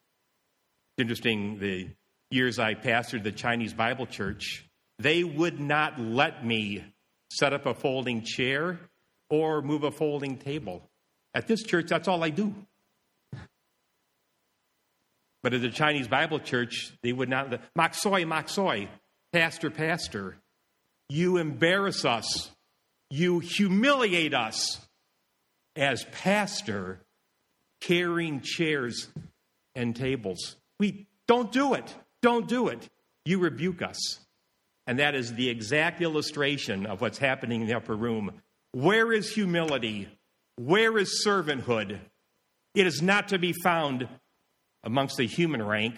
[0.96, 1.90] It's interesting, the
[2.30, 4.64] years I pastored the Chinese Bible church,
[5.00, 6.86] they would not let me
[7.32, 8.80] set up a folding chair
[9.32, 10.84] or move a folding table.
[11.34, 12.54] At this church, that's all I do.
[15.42, 17.50] But at the Chinese Bible church, they would not.
[17.76, 18.88] Let soy, Maksoi, Maksoi,
[19.34, 20.38] pastor, pastor,
[21.10, 22.52] you embarrass us.
[23.10, 24.80] You humiliate us
[25.76, 27.00] as pastor
[27.80, 29.08] carrying chairs
[29.76, 30.58] and tables.
[30.80, 31.96] We don't do it.
[32.22, 32.90] Don't do it.
[33.26, 34.20] You rebuke us.
[34.88, 38.42] And that is the exact illustration of what's happening in the upper room.
[38.72, 40.08] Where is humility?
[40.56, 42.00] Where is servanthood?
[42.74, 44.08] It is not to be found
[44.84, 45.96] amongst the human rank,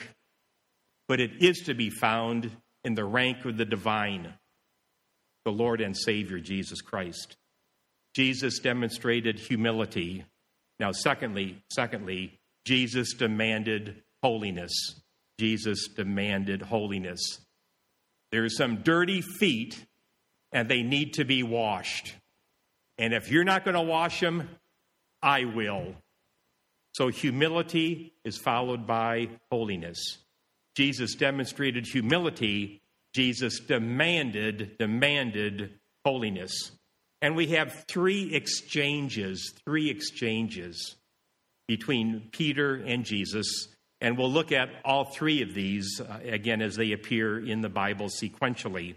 [1.08, 2.52] but it is to be found
[2.84, 4.34] in the rank of the divine,
[5.46, 7.38] the Lord and Savior Jesus Christ.
[8.16, 10.26] Jesus demonstrated humility.
[10.80, 14.72] Now, secondly, secondly, Jesus demanded holiness.
[15.40, 17.40] Jesus demanded holiness.
[18.32, 19.86] There are some dirty feet,
[20.52, 22.14] and they need to be washed.
[22.98, 24.50] And if you're not going to wash them,
[25.22, 25.96] I will.
[26.94, 30.18] So humility is followed by holiness.
[30.80, 32.82] Jesus demonstrated humility
[33.14, 36.72] Jesus demanded, demanded holiness.
[37.22, 40.96] And we have three exchanges, three exchanges
[41.68, 43.68] between Peter and Jesus.
[44.00, 47.70] And we'll look at all three of these uh, again as they appear in the
[47.70, 48.96] Bible sequentially.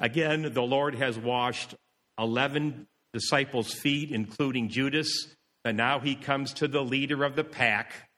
[0.00, 1.74] Again, the Lord has washed
[2.18, 5.28] 11 disciples' feet, including Judas.
[5.64, 8.09] And now he comes to the leader of the pack,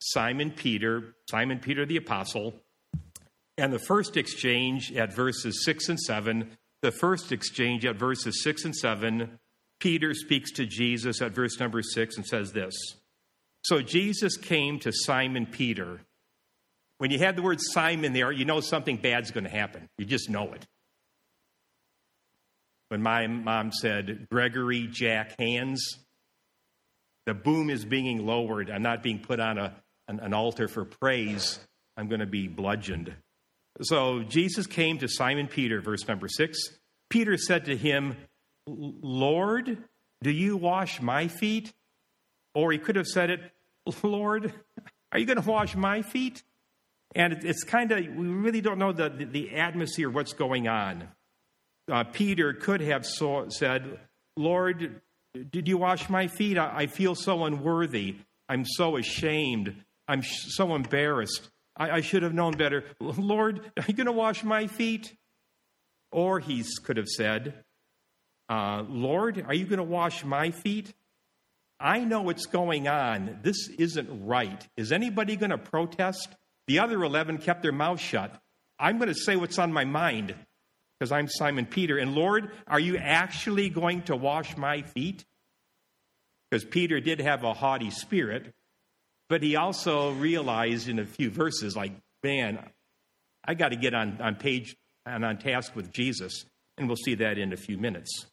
[0.00, 2.54] Simon Peter, Simon Peter the apostle.
[3.56, 8.64] And the first exchange at verses 6 and 7, the first exchange at verses 6
[8.66, 9.38] and 7,
[9.80, 12.74] Peter speaks to Jesus at verse number 6 and says this
[13.64, 16.00] So Jesus came to Simon Peter.
[16.98, 19.88] When you have the word Simon there, you know something bad's going to happen.
[19.98, 20.66] You just know it.
[22.88, 25.80] When my mom said, Gregory Jack Hands,
[27.26, 28.70] the boom is being lowered.
[28.70, 29.76] I'm not being put on a,
[30.08, 31.60] an, an altar for praise.
[31.96, 33.14] I'm going to be bludgeoned.
[33.82, 36.58] So Jesus came to Simon Peter, verse number six.
[37.10, 38.16] Peter said to him,
[38.66, 39.78] Lord,
[40.22, 41.72] do you wash my feet?
[42.54, 43.40] Or he could have said it,
[44.02, 44.52] Lord,
[45.12, 46.42] are you going to wash my feet?
[47.14, 51.08] And it's kind of, we really don't know the, the atmosphere, what's going on.
[51.90, 53.98] Uh, Peter could have said,
[54.36, 55.00] Lord,
[55.50, 56.58] did you wash my feet?
[56.58, 58.16] I, I feel so unworthy.
[58.48, 59.74] I'm so ashamed.
[60.08, 61.50] I'm so embarrassed.
[61.76, 62.84] I, I should have known better.
[63.00, 65.14] Lord, are you going to wash my feet?
[66.10, 67.62] Or he could have said,
[68.48, 70.94] uh, Lord, are you going to wash my feet?
[71.78, 73.40] I know what's going on.
[73.42, 74.66] This isn't right.
[74.76, 76.28] Is anybody going to protest?
[76.66, 78.40] The other 11 kept their mouths shut.
[78.78, 80.34] I'm going to say what's on my mind
[80.98, 81.98] because I'm Simon Peter.
[81.98, 85.24] And Lord, are you actually going to wash my feet?
[86.50, 88.54] Because Peter did have a haughty spirit.
[89.28, 92.58] But he also realized in a few verses, like, man,
[93.44, 96.44] I got to get on, on page and on task with Jesus.
[96.76, 98.26] And we'll see that in a few minutes.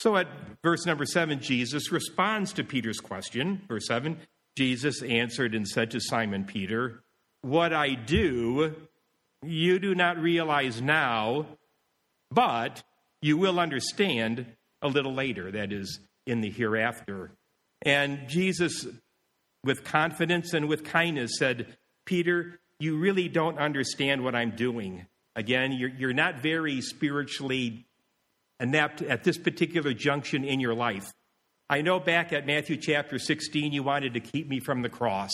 [0.00, 0.28] So at
[0.62, 3.62] verse number seven, Jesus responds to Peter's question.
[3.68, 4.18] Verse seven,
[4.56, 7.02] Jesus answered and said to Simon Peter,
[7.42, 8.74] What I do,
[9.42, 11.46] you do not realize now,
[12.30, 12.82] but
[13.20, 14.46] you will understand
[14.80, 17.32] a little later, that is, in the hereafter.
[17.82, 18.86] And Jesus
[19.64, 25.06] with confidence and with kindness said, Peter, you really don't understand what I'm doing.
[25.36, 27.86] Again, you're, you're not very spiritually
[28.60, 31.10] inept at this particular junction in your life.
[31.70, 35.32] I know back at Matthew chapter 16, you wanted to keep me from the cross.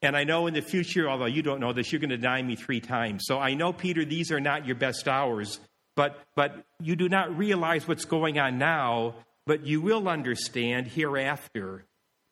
[0.00, 2.40] And I know in the future, although you don't know this, you're going to deny
[2.42, 3.24] me three times.
[3.26, 5.60] So I know, Peter, these are not your best hours,
[5.96, 9.16] but, but you do not realize what's going on now,
[9.46, 11.84] but you will understand hereafter.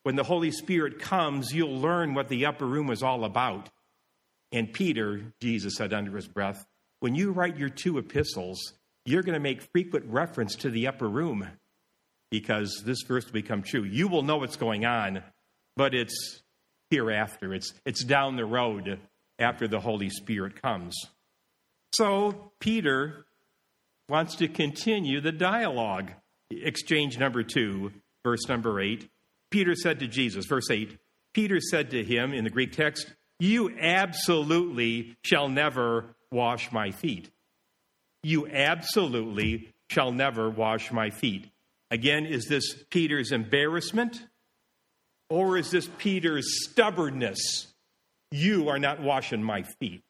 [0.07, 3.71] When the Holy Spirit comes, you'll learn what the upper room is all about.
[4.53, 6.65] And Peter, Jesus said under his breath,
[7.01, 11.09] when you write your two epistles, you're going to make frequent reference to the upper
[11.09, 11.49] room
[12.31, 13.83] because this verse will become true.
[13.83, 15.25] You will know what's going on,
[15.75, 16.41] but it's
[16.91, 19.01] hereafter, it's, it's down the road
[19.41, 20.95] after the Holy Spirit comes.
[21.97, 23.27] So Peter
[24.09, 26.13] wants to continue the dialogue.
[26.49, 27.91] Exchange number two,
[28.25, 29.11] verse number eight.
[29.51, 30.99] Peter said to Jesus, verse 8,
[31.33, 37.31] Peter said to him in the Greek text, You absolutely shall never wash my feet.
[38.23, 41.51] You absolutely shall never wash my feet.
[41.91, 44.27] Again, is this Peter's embarrassment
[45.31, 47.69] or is this Peter's stubbornness?
[48.31, 50.03] You are not washing my feet.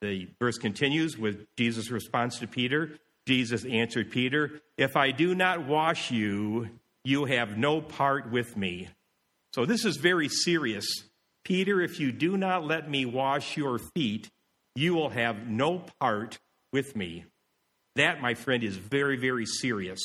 [0.00, 2.98] The verse continues with Jesus' response to Peter.
[3.26, 6.68] Jesus answered Peter, If I do not wash you,
[7.08, 8.86] you have no part with me.
[9.54, 10.86] So this is very serious.
[11.42, 14.28] Peter, if you do not let me wash your feet,
[14.74, 16.38] you will have no part
[16.70, 17.24] with me.
[17.96, 20.00] That, my friend, is very, very serious.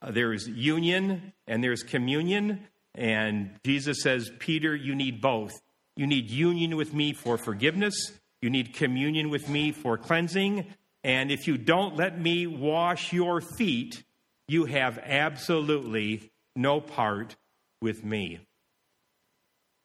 [0.00, 2.68] Uh, there's union and there's communion.
[2.94, 5.60] And Jesus says, Peter, you need both.
[5.96, 10.72] You need union with me for forgiveness, you need communion with me for cleansing.
[11.02, 14.04] And if you don't let me wash your feet,
[14.48, 17.36] you have absolutely no part
[17.80, 18.40] with me.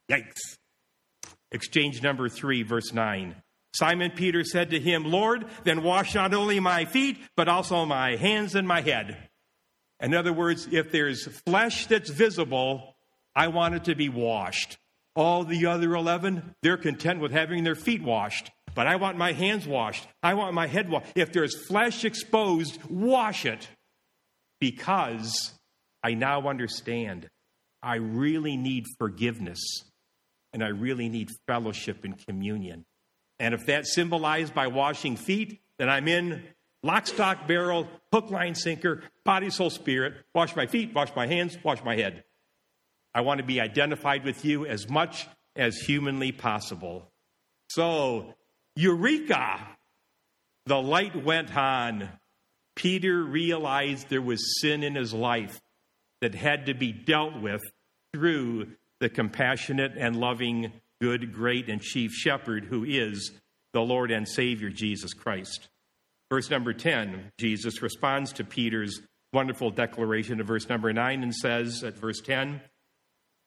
[0.09, 0.57] Yikes.
[1.51, 3.35] Exchange number three, verse 9.
[3.75, 8.15] Simon Peter said to him, Lord, then wash not only my feet, but also my
[8.15, 9.29] hands and my head.
[9.99, 12.95] In other words, if there's flesh that's visible,
[13.35, 14.77] I want it to be washed.
[15.15, 18.51] All the other 11, they're content with having their feet washed.
[18.75, 20.07] But I want my hands washed.
[20.23, 21.11] I want my head washed.
[21.15, 23.67] If there's flesh exposed, wash it
[24.63, 25.51] because
[26.01, 27.27] I now understand
[27.81, 29.59] I really need forgiveness
[30.53, 32.85] and I really need fellowship and communion.
[33.39, 36.43] And if that's symbolized by washing feet, then I'm in
[36.81, 40.13] lock, stock, barrel, hook, line, sinker, body, soul, spirit.
[40.33, 42.23] Wash my feet, wash my hands, wash my head.
[43.13, 47.11] I want to be identified with you as much as humanly possible.
[47.69, 48.33] So,
[48.77, 49.59] Eureka!
[50.67, 52.07] The light went on.
[52.75, 55.61] Peter realized there was sin in his life
[56.21, 57.61] that had to be dealt with
[58.13, 58.67] through
[58.99, 60.71] the compassionate and loving,
[61.01, 63.31] good, great, and chief shepherd who is
[63.73, 65.67] the Lord and Savior Jesus Christ.
[66.31, 69.01] Verse number 10, Jesus responds to Peter's
[69.33, 72.61] wonderful declaration of verse number 9 and says at verse 10,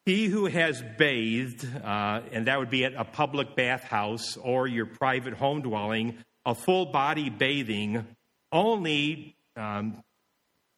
[0.05, 4.87] He who has bathed, uh, and that would be at a public bathhouse or your
[4.87, 8.07] private home dwelling, a full body bathing,
[8.53, 10.03] only um,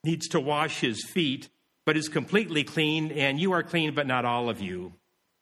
[0.04, 1.48] needs to wash his feet,
[1.86, 4.92] but is completely clean, and you are clean, but not all of you.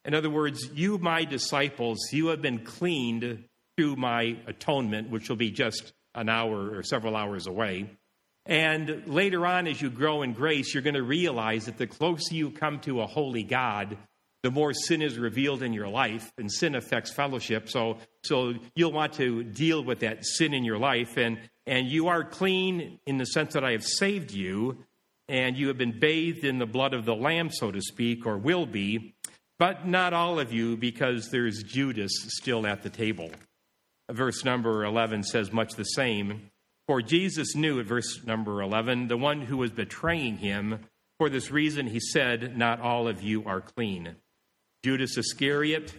[0.05, 3.45] In other words, you, my disciples, you have been cleaned
[3.77, 7.91] through my atonement, which will be just an hour or several hours away.
[8.47, 12.35] And later on, as you grow in grace, you're going to realize that the closer
[12.35, 13.99] you come to a holy God,
[14.45, 17.69] the more sin is revealed in your life, and sin affects fellowship.
[17.69, 22.09] So, so you'll want to deal with that sin in your life, and and you
[22.09, 24.85] are clean in the sense that I have saved you,
[25.29, 28.39] and you have been bathed in the blood of the Lamb, so to speak, or
[28.39, 29.15] will be,
[29.59, 33.31] but not all of you, because there's Judas still at the table.
[34.11, 36.51] Verse number 11 says much the same.
[36.87, 40.81] For Jesus knew, at verse number 11, the one who was betraying him.
[41.19, 44.15] For this reason, he said, Not all of you are clean.
[44.85, 45.93] Judas Iscariot.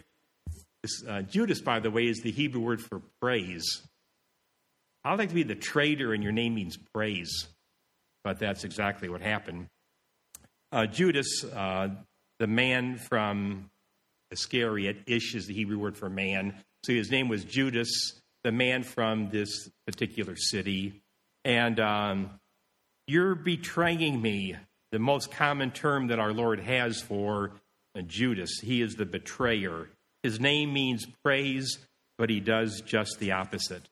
[1.05, 3.86] Uh, Judas, by the way, is the Hebrew word for praise.
[5.07, 7.47] I'd like to be the traitor, and your name means praise.
[8.23, 9.67] But that's exactly what happened.
[10.71, 11.89] Uh, Judas, uh,
[12.39, 13.69] the man from
[14.31, 16.55] Iscariot, Ish is the Hebrew word for man.
[16.83, 21.01] So his name was Judas, the man from this particular city.
[21.45, 22.31] And um,
[23.07, 24.57] you're betraying me,
[24.91, 27.51] the most common term that our Lord has for
[28.05, 28.59] Judas.
[28.61, 29.87] He is the betrayer.
[30.23, 31.79] His name means praise,
[32.17, 33.87] but he does just the opposite.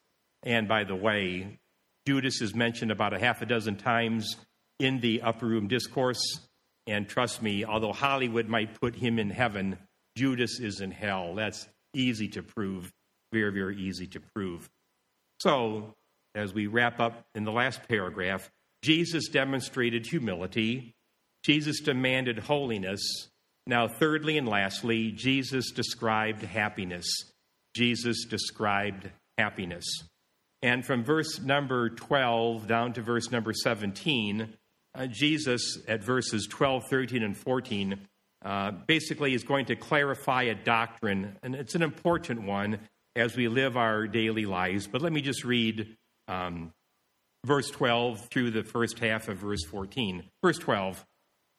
[0.46, 1.60] And by the way,
[2.08, 4.38] Judas is mentioned about a half a dozen times
[4.80, 6.40] in the upper room discourse.
[6.88, 9.78] And trust me, although Hollywood might put him in heaven,
[10.16, 11.36] Judas is in hell.
[11.36, 12.94] That's easy to prove,
[13.34, 14.70] very, very easy to prove.
[15.40, 15.96] So,
[16.36, 18.52] as we wrap up in the last paragraph,
[18.84, 20.94] Jesus demonstrated humility,
[21.44, 23.30] Jesus demanded holiness,
[23.68, 27.08] now, thirdly and lastly, Jesus described happiness.
[27.76, 29.84] Jesus described happiness.
[30.66, 34.50] And from verse number 12 down to verse number 17,
[34.96, 38.00] uh, Jesus, at verses 12, 13, and 14,
[38.44, 42.80] uh, basically is going to clarify a doctrine, and it's an important one
[43.16, 44.88] as we live our daily lives.
[44.88, 45.96] But let me just read
[46.28, 46.72] um,
[47.46, 50.24] verse 12 through the first half of verse 14.
[50.42, 51.06] Verse 12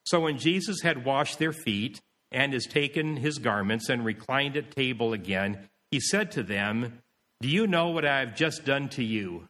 [0.07, 2.01] so when Jesus had washed their feet
[2.31, 7.03] and has taken his garments and reclined at table again, he said to them,
[7.41, 9.49] Do you know what I have just done to you?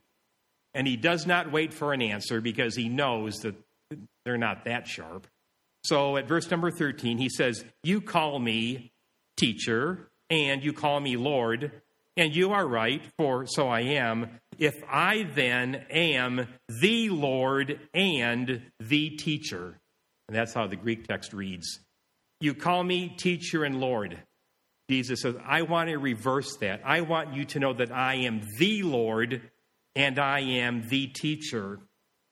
[0.74, 3.54] And he does not wait for an answer because he knows that
[4.24, 5.26] they're not that sharp.
[5.84, 8.90] So at verse number 13, he says, You call me
[9.36, 11.70] teacher, and you call me Lord,
[12.16, 14.40] and you are right, for so I am.
[14.58, 19.78] If I then am the Lord and the teacher.
[20.28, 21.80] And that's how the Greek text reads.
[22.40, 24.18] You call me teacher and Lord.
[24.88, 26.82] Jesus says, I want to reverse that.
[26.84, 29.42] I want you to know that I am the Lord
[29.96, 31.80] and I am the teacher.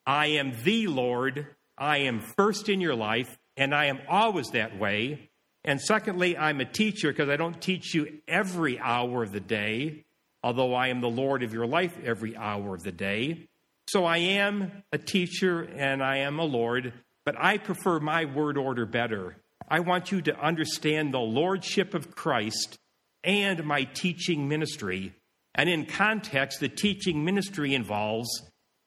[0.07, 1.47] I am the Lord.
[1.77, 5.31] I am first in your life, and I am always that way.
[5.65, 10.05] And secondly, I'm a teacher because I don't teach you every hour of the day,
[10.43, 13.49] although I am the Lord of your life every hour of the day.
[13.89, 16.93] So I am a teacher and I am a Lord,
[17.25, 19.37] but I prefer my word order better.
[19.69, 22.79] I want you to understand the lordship of Christ
[23.23, 25.15] and my teaching ministry.
[25.55, 28.29] And in context, the teaching ministry involves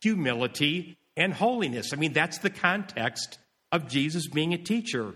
[0.02, 1.94] humility and holiness.
[1.94, 3.40] I mean, that's the context
[3.72, 5.16] of Jesus being a teacher.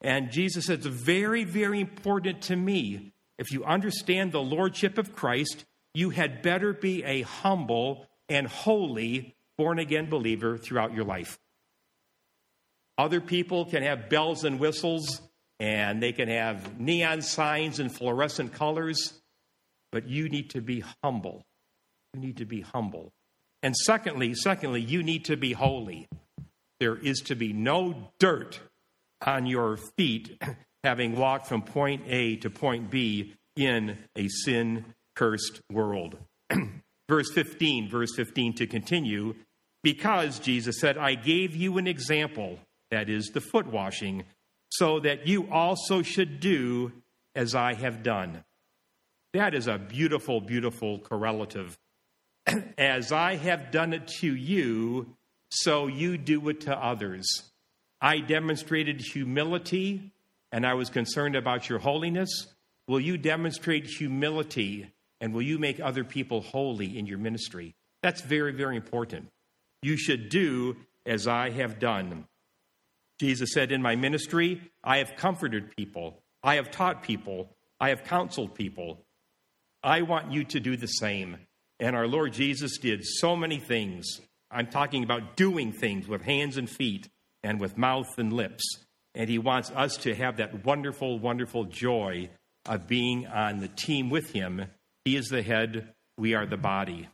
[0.00, 3.12] And Jesus says, it's very, very important to me.
[3.38, 9.34] If you understand the lordship of Christ, you had better be a humble and holy
[9.58, 11.38] born again believer throughout your life.
[13.00, 15.22] Other people can have bells and whistles
[15.58, 19.14] and they can have neon signs and fluorescent colors,
[19.90, 21.42] but you need to be humble.
[22.12, 23.10] You need to be humble.
[23.62, 26.08] And secondly, secondly, you need to be holy.
[26.78, 28.60] There is to be no dirt
[29.26, 30.38] on your feet
[30.84, 34.84] having walked from point A to point B in a sin
[35.16, 36.18] cursed world.
[37.08, 39.36] verse 15, verse 15 to continue,
[39.82, 42.58] because Jesus said, I gave you an example,
[42.90, 44.24] that is the foot washing,
[44.70, 46.92] so that you also should do
[47.34, 48.44] as I have done.
[49.32, 51.78] That is a beautiful, beautiful correlative.
[52.78, 55.14] as I have done it to you,
[55.50, 57.26] so you do it to others.
[58.00, 60.12] I demonstrated humility
[60.52, 62.46] and I was concerned about your holiness.
[62.88, 67.74] Will you demonstrate humility and will you make other people holy in your ministry?
[68.02, 69.28] That's very, very important.
[69.82, 72.24] You should do as I have done.
[73.20, 78.02] Jesus said, In my ministry, I have comforted people, I have taught people, I have
[78.02, 79.04] counseled people.
[79.82, 81.36] I want you to do the same.
[81.78, 84.06] And our Lord Jesus did so many things.
[84.50, 87.10] I'm talking about doing things with hands and feet
[87.42, 88.62] and with mouth and lips.
[89.14, 92.30] And He wants us to have that wonderful, wonderful joy
[92.66, 94.64] of being on the team with Him.
[95.04, 97.08] He is the head, we are the body.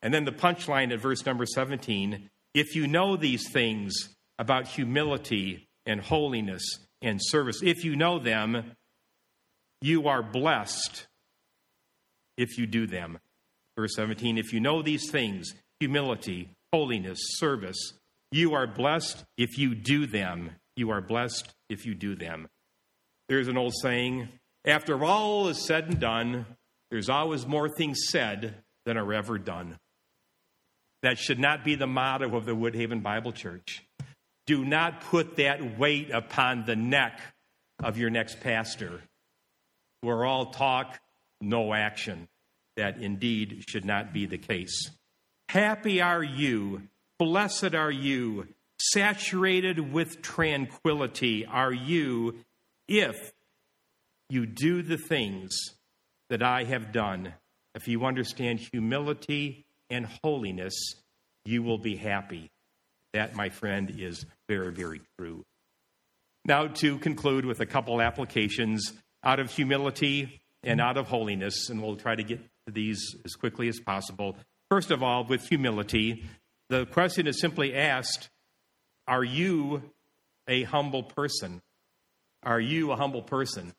[0.00, 5.68] And then the punchline at verse number 17 if you know these things about humility
[5.84, 6.62] and holiness
[7.02, 8.72] and service, if you know them,
[9.82, 11.06] you are blessed
[12.38, 13.18] if you do them.
[13.76, 17.92] Verse 17 If you know these things, humility, holiness, service,
[18.32, 20.50] you are blessed if you do them.
[20.74, 22.48] You are blessed if you do them.
[23.28, 24.28] There's an old saying
[24.64, 26.46] after all is said and done,
[26.90, 28.54] there's always more things said
[28.86, 29.78] than are ever done.
[31.02, 33.82] That should not be the motto of the Woodhaven Bible Church.
[34.50, 37.20] Do not put that weight upon the neck
[37.80, 39.00] of your next pastor.
[40.02, 40.98] We're all talk,
[41.40, 42.26] no action.
[42.76, 44.90] That indeed should not be the case.
[45.50, 46.82] Happy are you,
[47.16, 48.48] blessed are you,
[48.80, 52.40] saturated with tranquility are you
[52.88, 53.32] if
[54.30, 55.56] you do the things
[56.28, 57.34] that I have done.
[57.76, 60.74] If you understand humility and holiness,
[61.44, 62.50] you will be happy.
[63.12, 65.44] That, my friend, is very, very true.
[66.44, 68.92] Now, to conclude with a couple applications
[69.22, 73.34] out of humility and out of holiness, and we'll try to get to these as
[73.34, 74.36] quickly as possible.
[74.68, 76.24] First of all, with humility,
[76.68, 78.28] the question is simply asked
[79.06, 79.82] Are you
[80.48, 81.62] a humble person?
[82.42, 83.72] Are you a humble person?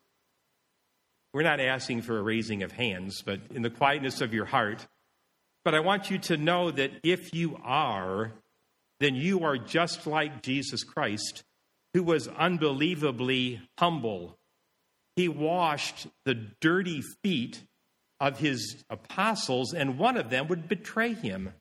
[1.33, 4.87] We're not asking for a raising of hands, but in the quietness of your heart.
[5.65, 8.31] But I want you to know that if you are,
[9.01, 11.43] then you are just like Jesus Christ,
[11.93, 14.37] who was unbelievably humble.
[15.15, 17.61] He washed the dirty feet
[18.19, 21.53] of his apostles, and one of them would betray him.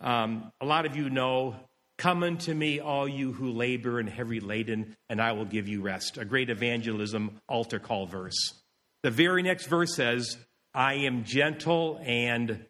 [0.00, 1.56] Um, a lot of you know,
[2.00, 5.82] Come unto me, all you who labor and heavy laden, and I will give you
[5.82, 6.16] rest.
[6.16, 8.54] A great evangelism altar call verse.
[9.02, 10.38] The very next verse says,
[10.72, 12.64] I am gentle and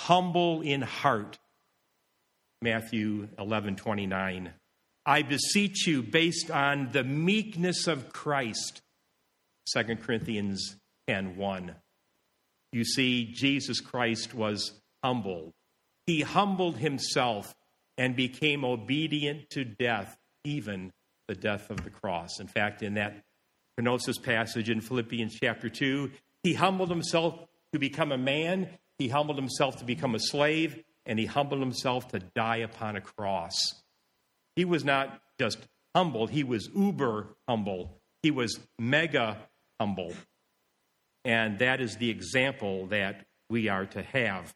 [0.00, 1.38] humble in heart.
[2.64, 4.52] Matthew 11 29.
[5.06, 8.80] I beseech you, based on the meekness of Christ.
[9.74, 11.74] 2 Corinthians 10 1.
[12.72, 15.52] You see, Jesus Christ was humble.
[16.06, 17.54] He humbled himself
[17.98, 20.90] and became obedient to death, even
[21.28, 22.40] the death of the cross.
[22.40, 23.22] In fact, in that
[23.78, 26.10] kenosis passage in Philippians chapter 2,
[26.42, 31.18] he humbled himself to become a man, he humbled himself to become a slave, and
[31.18, 33.54] he humbled himself to die upon a cross.
[34.56, 35.58] He was not just
[35.94, 38.00] humble, he was uber humble.
[38.22, 39.36] He was mega
[39.78, 40.14] humble.
[41.24, 44.54] And that is the example that we are to have.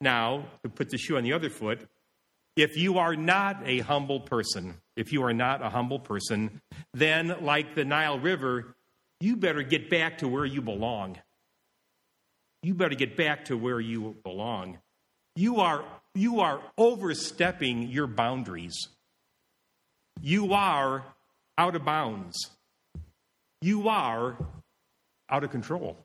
[0.00, 1.86] Now, to put the shoe on the other foot,
[2.56, 6.60] if you are not a humble person, if you are not a humble person,
[6.92, 8.76] then, like the Nile River,
[9.20, 11.18] you better get back to where you belong.
[12.62, 14.78] You better get back to where you belong.
[15.36, 18.88] You are, you are overstepping your boundaries.
[20.20, 21.04] You are
[21.58, 22.50] out of bounds.
[23.60, 24.36] You are
[25.28, 25.96] out of control.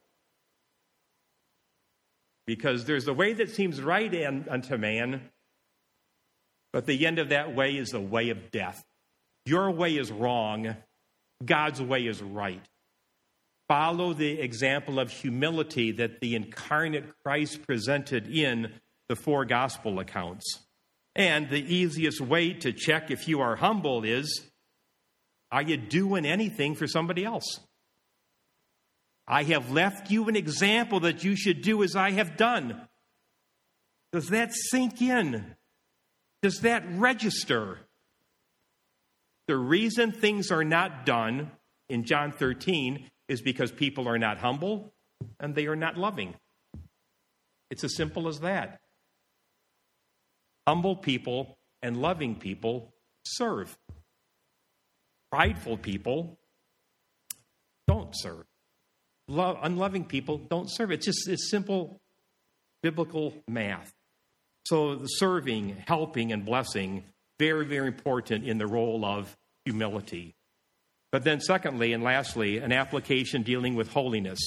[2.47, 4.11] Because there's a way that seems right
[4.49, 5.21] unto man,
[6.73, 8.83] but the end of that way is the way of death.
[9.45, 10.75] Your way is wrong,
[11.45, 12.63] God's way is right.
[13.67, 18.71] Follow the example of humility that the incarnate Christ presented in
[19.09, 20.59] the four gospel accounts.
[21.15, 24.41] And the easiest way to check if you are humble is
[25.51, 27.59] are you doing anything for somebody else?
[29.27, 32.79] I have left you an example that you should do as I have done.
[34.11, 35.55] Does that sink in?
[36.41, 37.79] Does that register?
[39.47, 41.51] The reason things are not done
[41.89, 44.93] in John 13 is because people are not humble
[45.39, 46.35] and they are not loving.
[47.71, 48.79] It's as simple as that.
[50.69, 52.93] Humble people and loving people
[53.25, 53.75] serve.
[55.31, 56.37] Prideful people
[57.87, 58.45] don't serve.
[59.27, 60.91] Love, unloving people don't serve.
[60.91, 61.99] It's just it's simple
[62.83, 63.91] biblical math.
[64.67, 67.03] So the serving, helping, and blessing,
[67.39, 70.35] very, very important in the role of humility.
[71.11, 74.37] But then, secondly and lastly, an application dealing with holiness.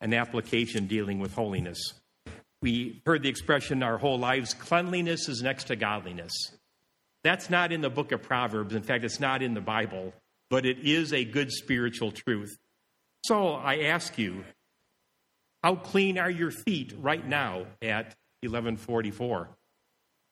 [0.00, 1.78] An application dealing with holiness.
[2.60, 6.32] We heard the expression our whole lives cleanliness is next to godliness.
[7.24, 8.74] That's not in the book of Proverbs.
[8.74, 10.12] In fact, it's not in the Bible,
[10.50, 12.56] but it is a good spiritual truth.
[13.26, 14.44] So I ask you,
[15.62, 19.48] how clean are your feet right now at 1144?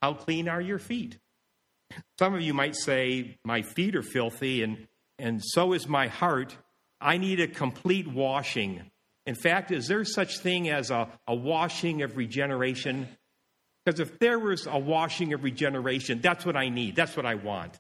[0.03, 1.19] How clean are your feet?
[2.19, 4.87] Some of you might say, My feet are filthy, and,
[5.19, 6.57] and so is my heart.
[7.01, 8.91] I need a complete washing.
[9.27, 13.09] In fact, is there such thing as a, a washing of regeneration?
[13.85, 16.97] Because if there was a washing of regeneration, that's what I need.
[16.97, 17.79] That's what I want.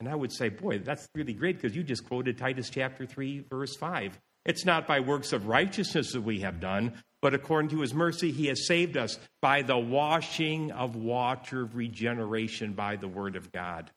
[0.00, 3.44] And I would say, boy, that's really great because you just quoted Titus chapter 3,
[3.50, 4.18] verse 5.
[4.46, 8.32] It's not by works of righteousness that we have done, but according to his mercy,
[8.32, 13.52] he has saved us by the washing of water of regeneration by the word of
[13.52, 13.90] God.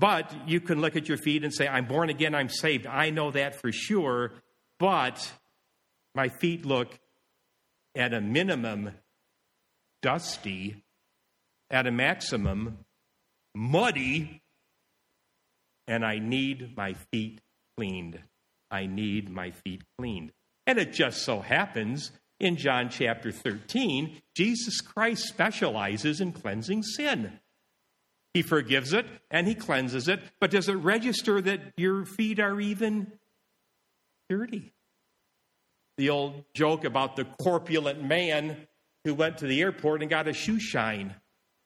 [0.00, 2.86] But you can look at your feet and say, I'm born again, I'm saved.
[2.86, 4.32] I know that for sure,
[4.80, 5.30] but
[6.14, 6.98] my feet look
[7.94, 8.92] at a minimum
[10.02, 10.84] dusty,
[11.70, 12.78] at a maximum
[13.54, 14.42] muddy,
[15.86, 17.40] and I need my feet
[17.76, 18.20] cleaned.
[18.70, 20.32] I need my feet cleaned.
[20.66, 27.38] And it just so happens in John chapter 13, Jesus Christ specializes in cleansing sin.
[28.32, 32.58] He forgives it and he cleanses it, but does it register that your feet are
[32.60, 33.12] even
[34.30, 34.72] dirty?
[36.00, 38.56] The old joke about the corpulent man
[39.04, 41.14] who went to the airport and got a shoe shine.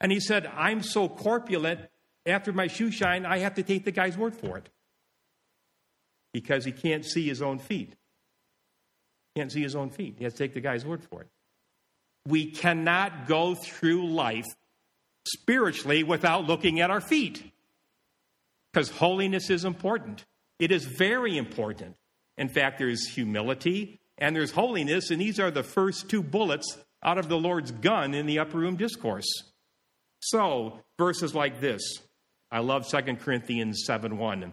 [0.00, 1.82] And he said, I'm so corpulent,
[2.26, 4.68] after my shoe shine, I have to take the guy's word for it
[6.32, 7.94] because he can't see his own feet.
[9.36, 10.16] Can't see his own feet.
[10.18, 11.28] He has to take the guy's word for it.
[12.26, 14.48] We cannot go through life
[15.28, 17.52] spiritually without looking at our feet
[18.72, 20.24] because holiness is important.
[20.58, 21.94] It is very important.
[22.36, 27.18] In fact, there's humility and there's holiness, and these are the first two bullets out
[27.18, 29.26] of the Lord's gun in the upper room discourse.
[30.20, 31.82] So, verses like this
[32.50, 34.52] I love 2 Corinthians 7 1.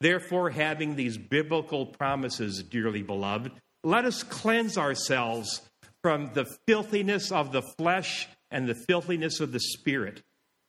[0.00, 3.52] Therefore, having these biblical promises, dearly beloved,
[3.84, 5.62] let us cleanse ourselves
[6.02, 10.22] from the filthiness of the flesh and the filthiness of the spirit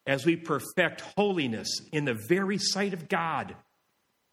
[0.05, 3.55] as we perfect holiness in the very sight of God.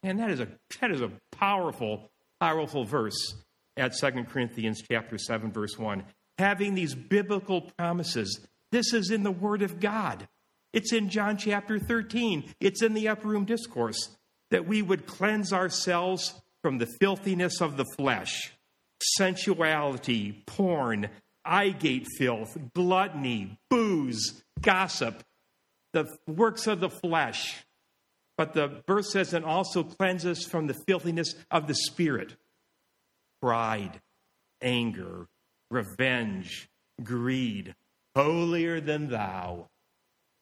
[0.03, 0.47] And that is a
[0.81, 2.09] that is a powerful,
[2.39, 3.35] powerful verse
[3.77, 6.03] at 2 Corinthians chapter 7, verse 1.
[6.37, 10.27] Having these biblical promises, this is in the Word of God.
[10.73, 12.53] It's in John chapter 13.
[12.59, 14.09] It's in the upper room discourse
[14.51, 18.53] that we would cleanse ourselves from the filthiness of the flesh,
[19.17, 21.09] sensuality, porn,
[21.45, 25.23] eye gate filth, gluttony, booze, gossip,
[25.93, 27.63] the works of the flesh.
[28.37, 32.35] But the verse says, and also cleanse us from the filthiness of the spirit
[33.41, 34.01] pride,
[34.61, 35.27] anger,
[35.69, 36.69] revenge,
[37.03, 37.75] greed,
[38.15, 39.67] holier than thou.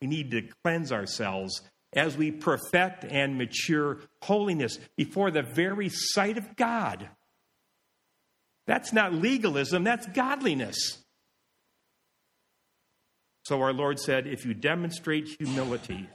[0.02, 1.62] We need to cleanse ourselves
[1.94, 7.10] as we perfect and mature holiness before the very sight of God.
[8.68, 11.04] That's not legalism, that's godliness.
[13.46, 16.10] So our Lord said, if you demonstrate humility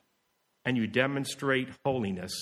[0.64, 2.32] and you demonstrate holiness,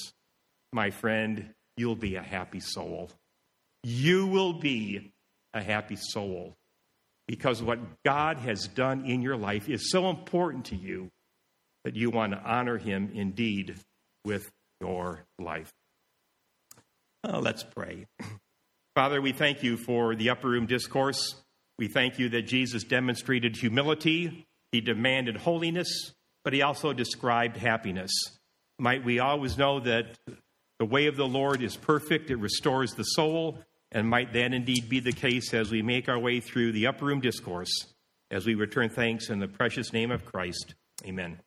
[0.73, 3.11] my friend, you'll be a happy soul.
[3.91, 5.13] You will be
[5.55, 6.59] a happy soul
[7.27, 11.11] because what God has done in your life is so important to you
[11.85, 13.77] that you want to honor him indeed
[14.27, 15.73] with your life.
[17.25, 18.07] Uh, let's pray.
[18.95, 21.37] Father, we thank you for the upper room discourse.
[21.79, 26.13] We thank you that Jesus demonstrated humility, he demanded holiness,
[26.45, 28.11] but he also described happiness.
[28.79, 30.19] Might we always know that
[30.79, 34.89] the way of the Lord is perfect, it restores the soul, and might that indeed
[34.89, 37.71] be the case as we make our way through the upper room discourse,
[38.31, 40.75] as we return thanks in the precious name of Christ.
[41.05, 41.41] Amen.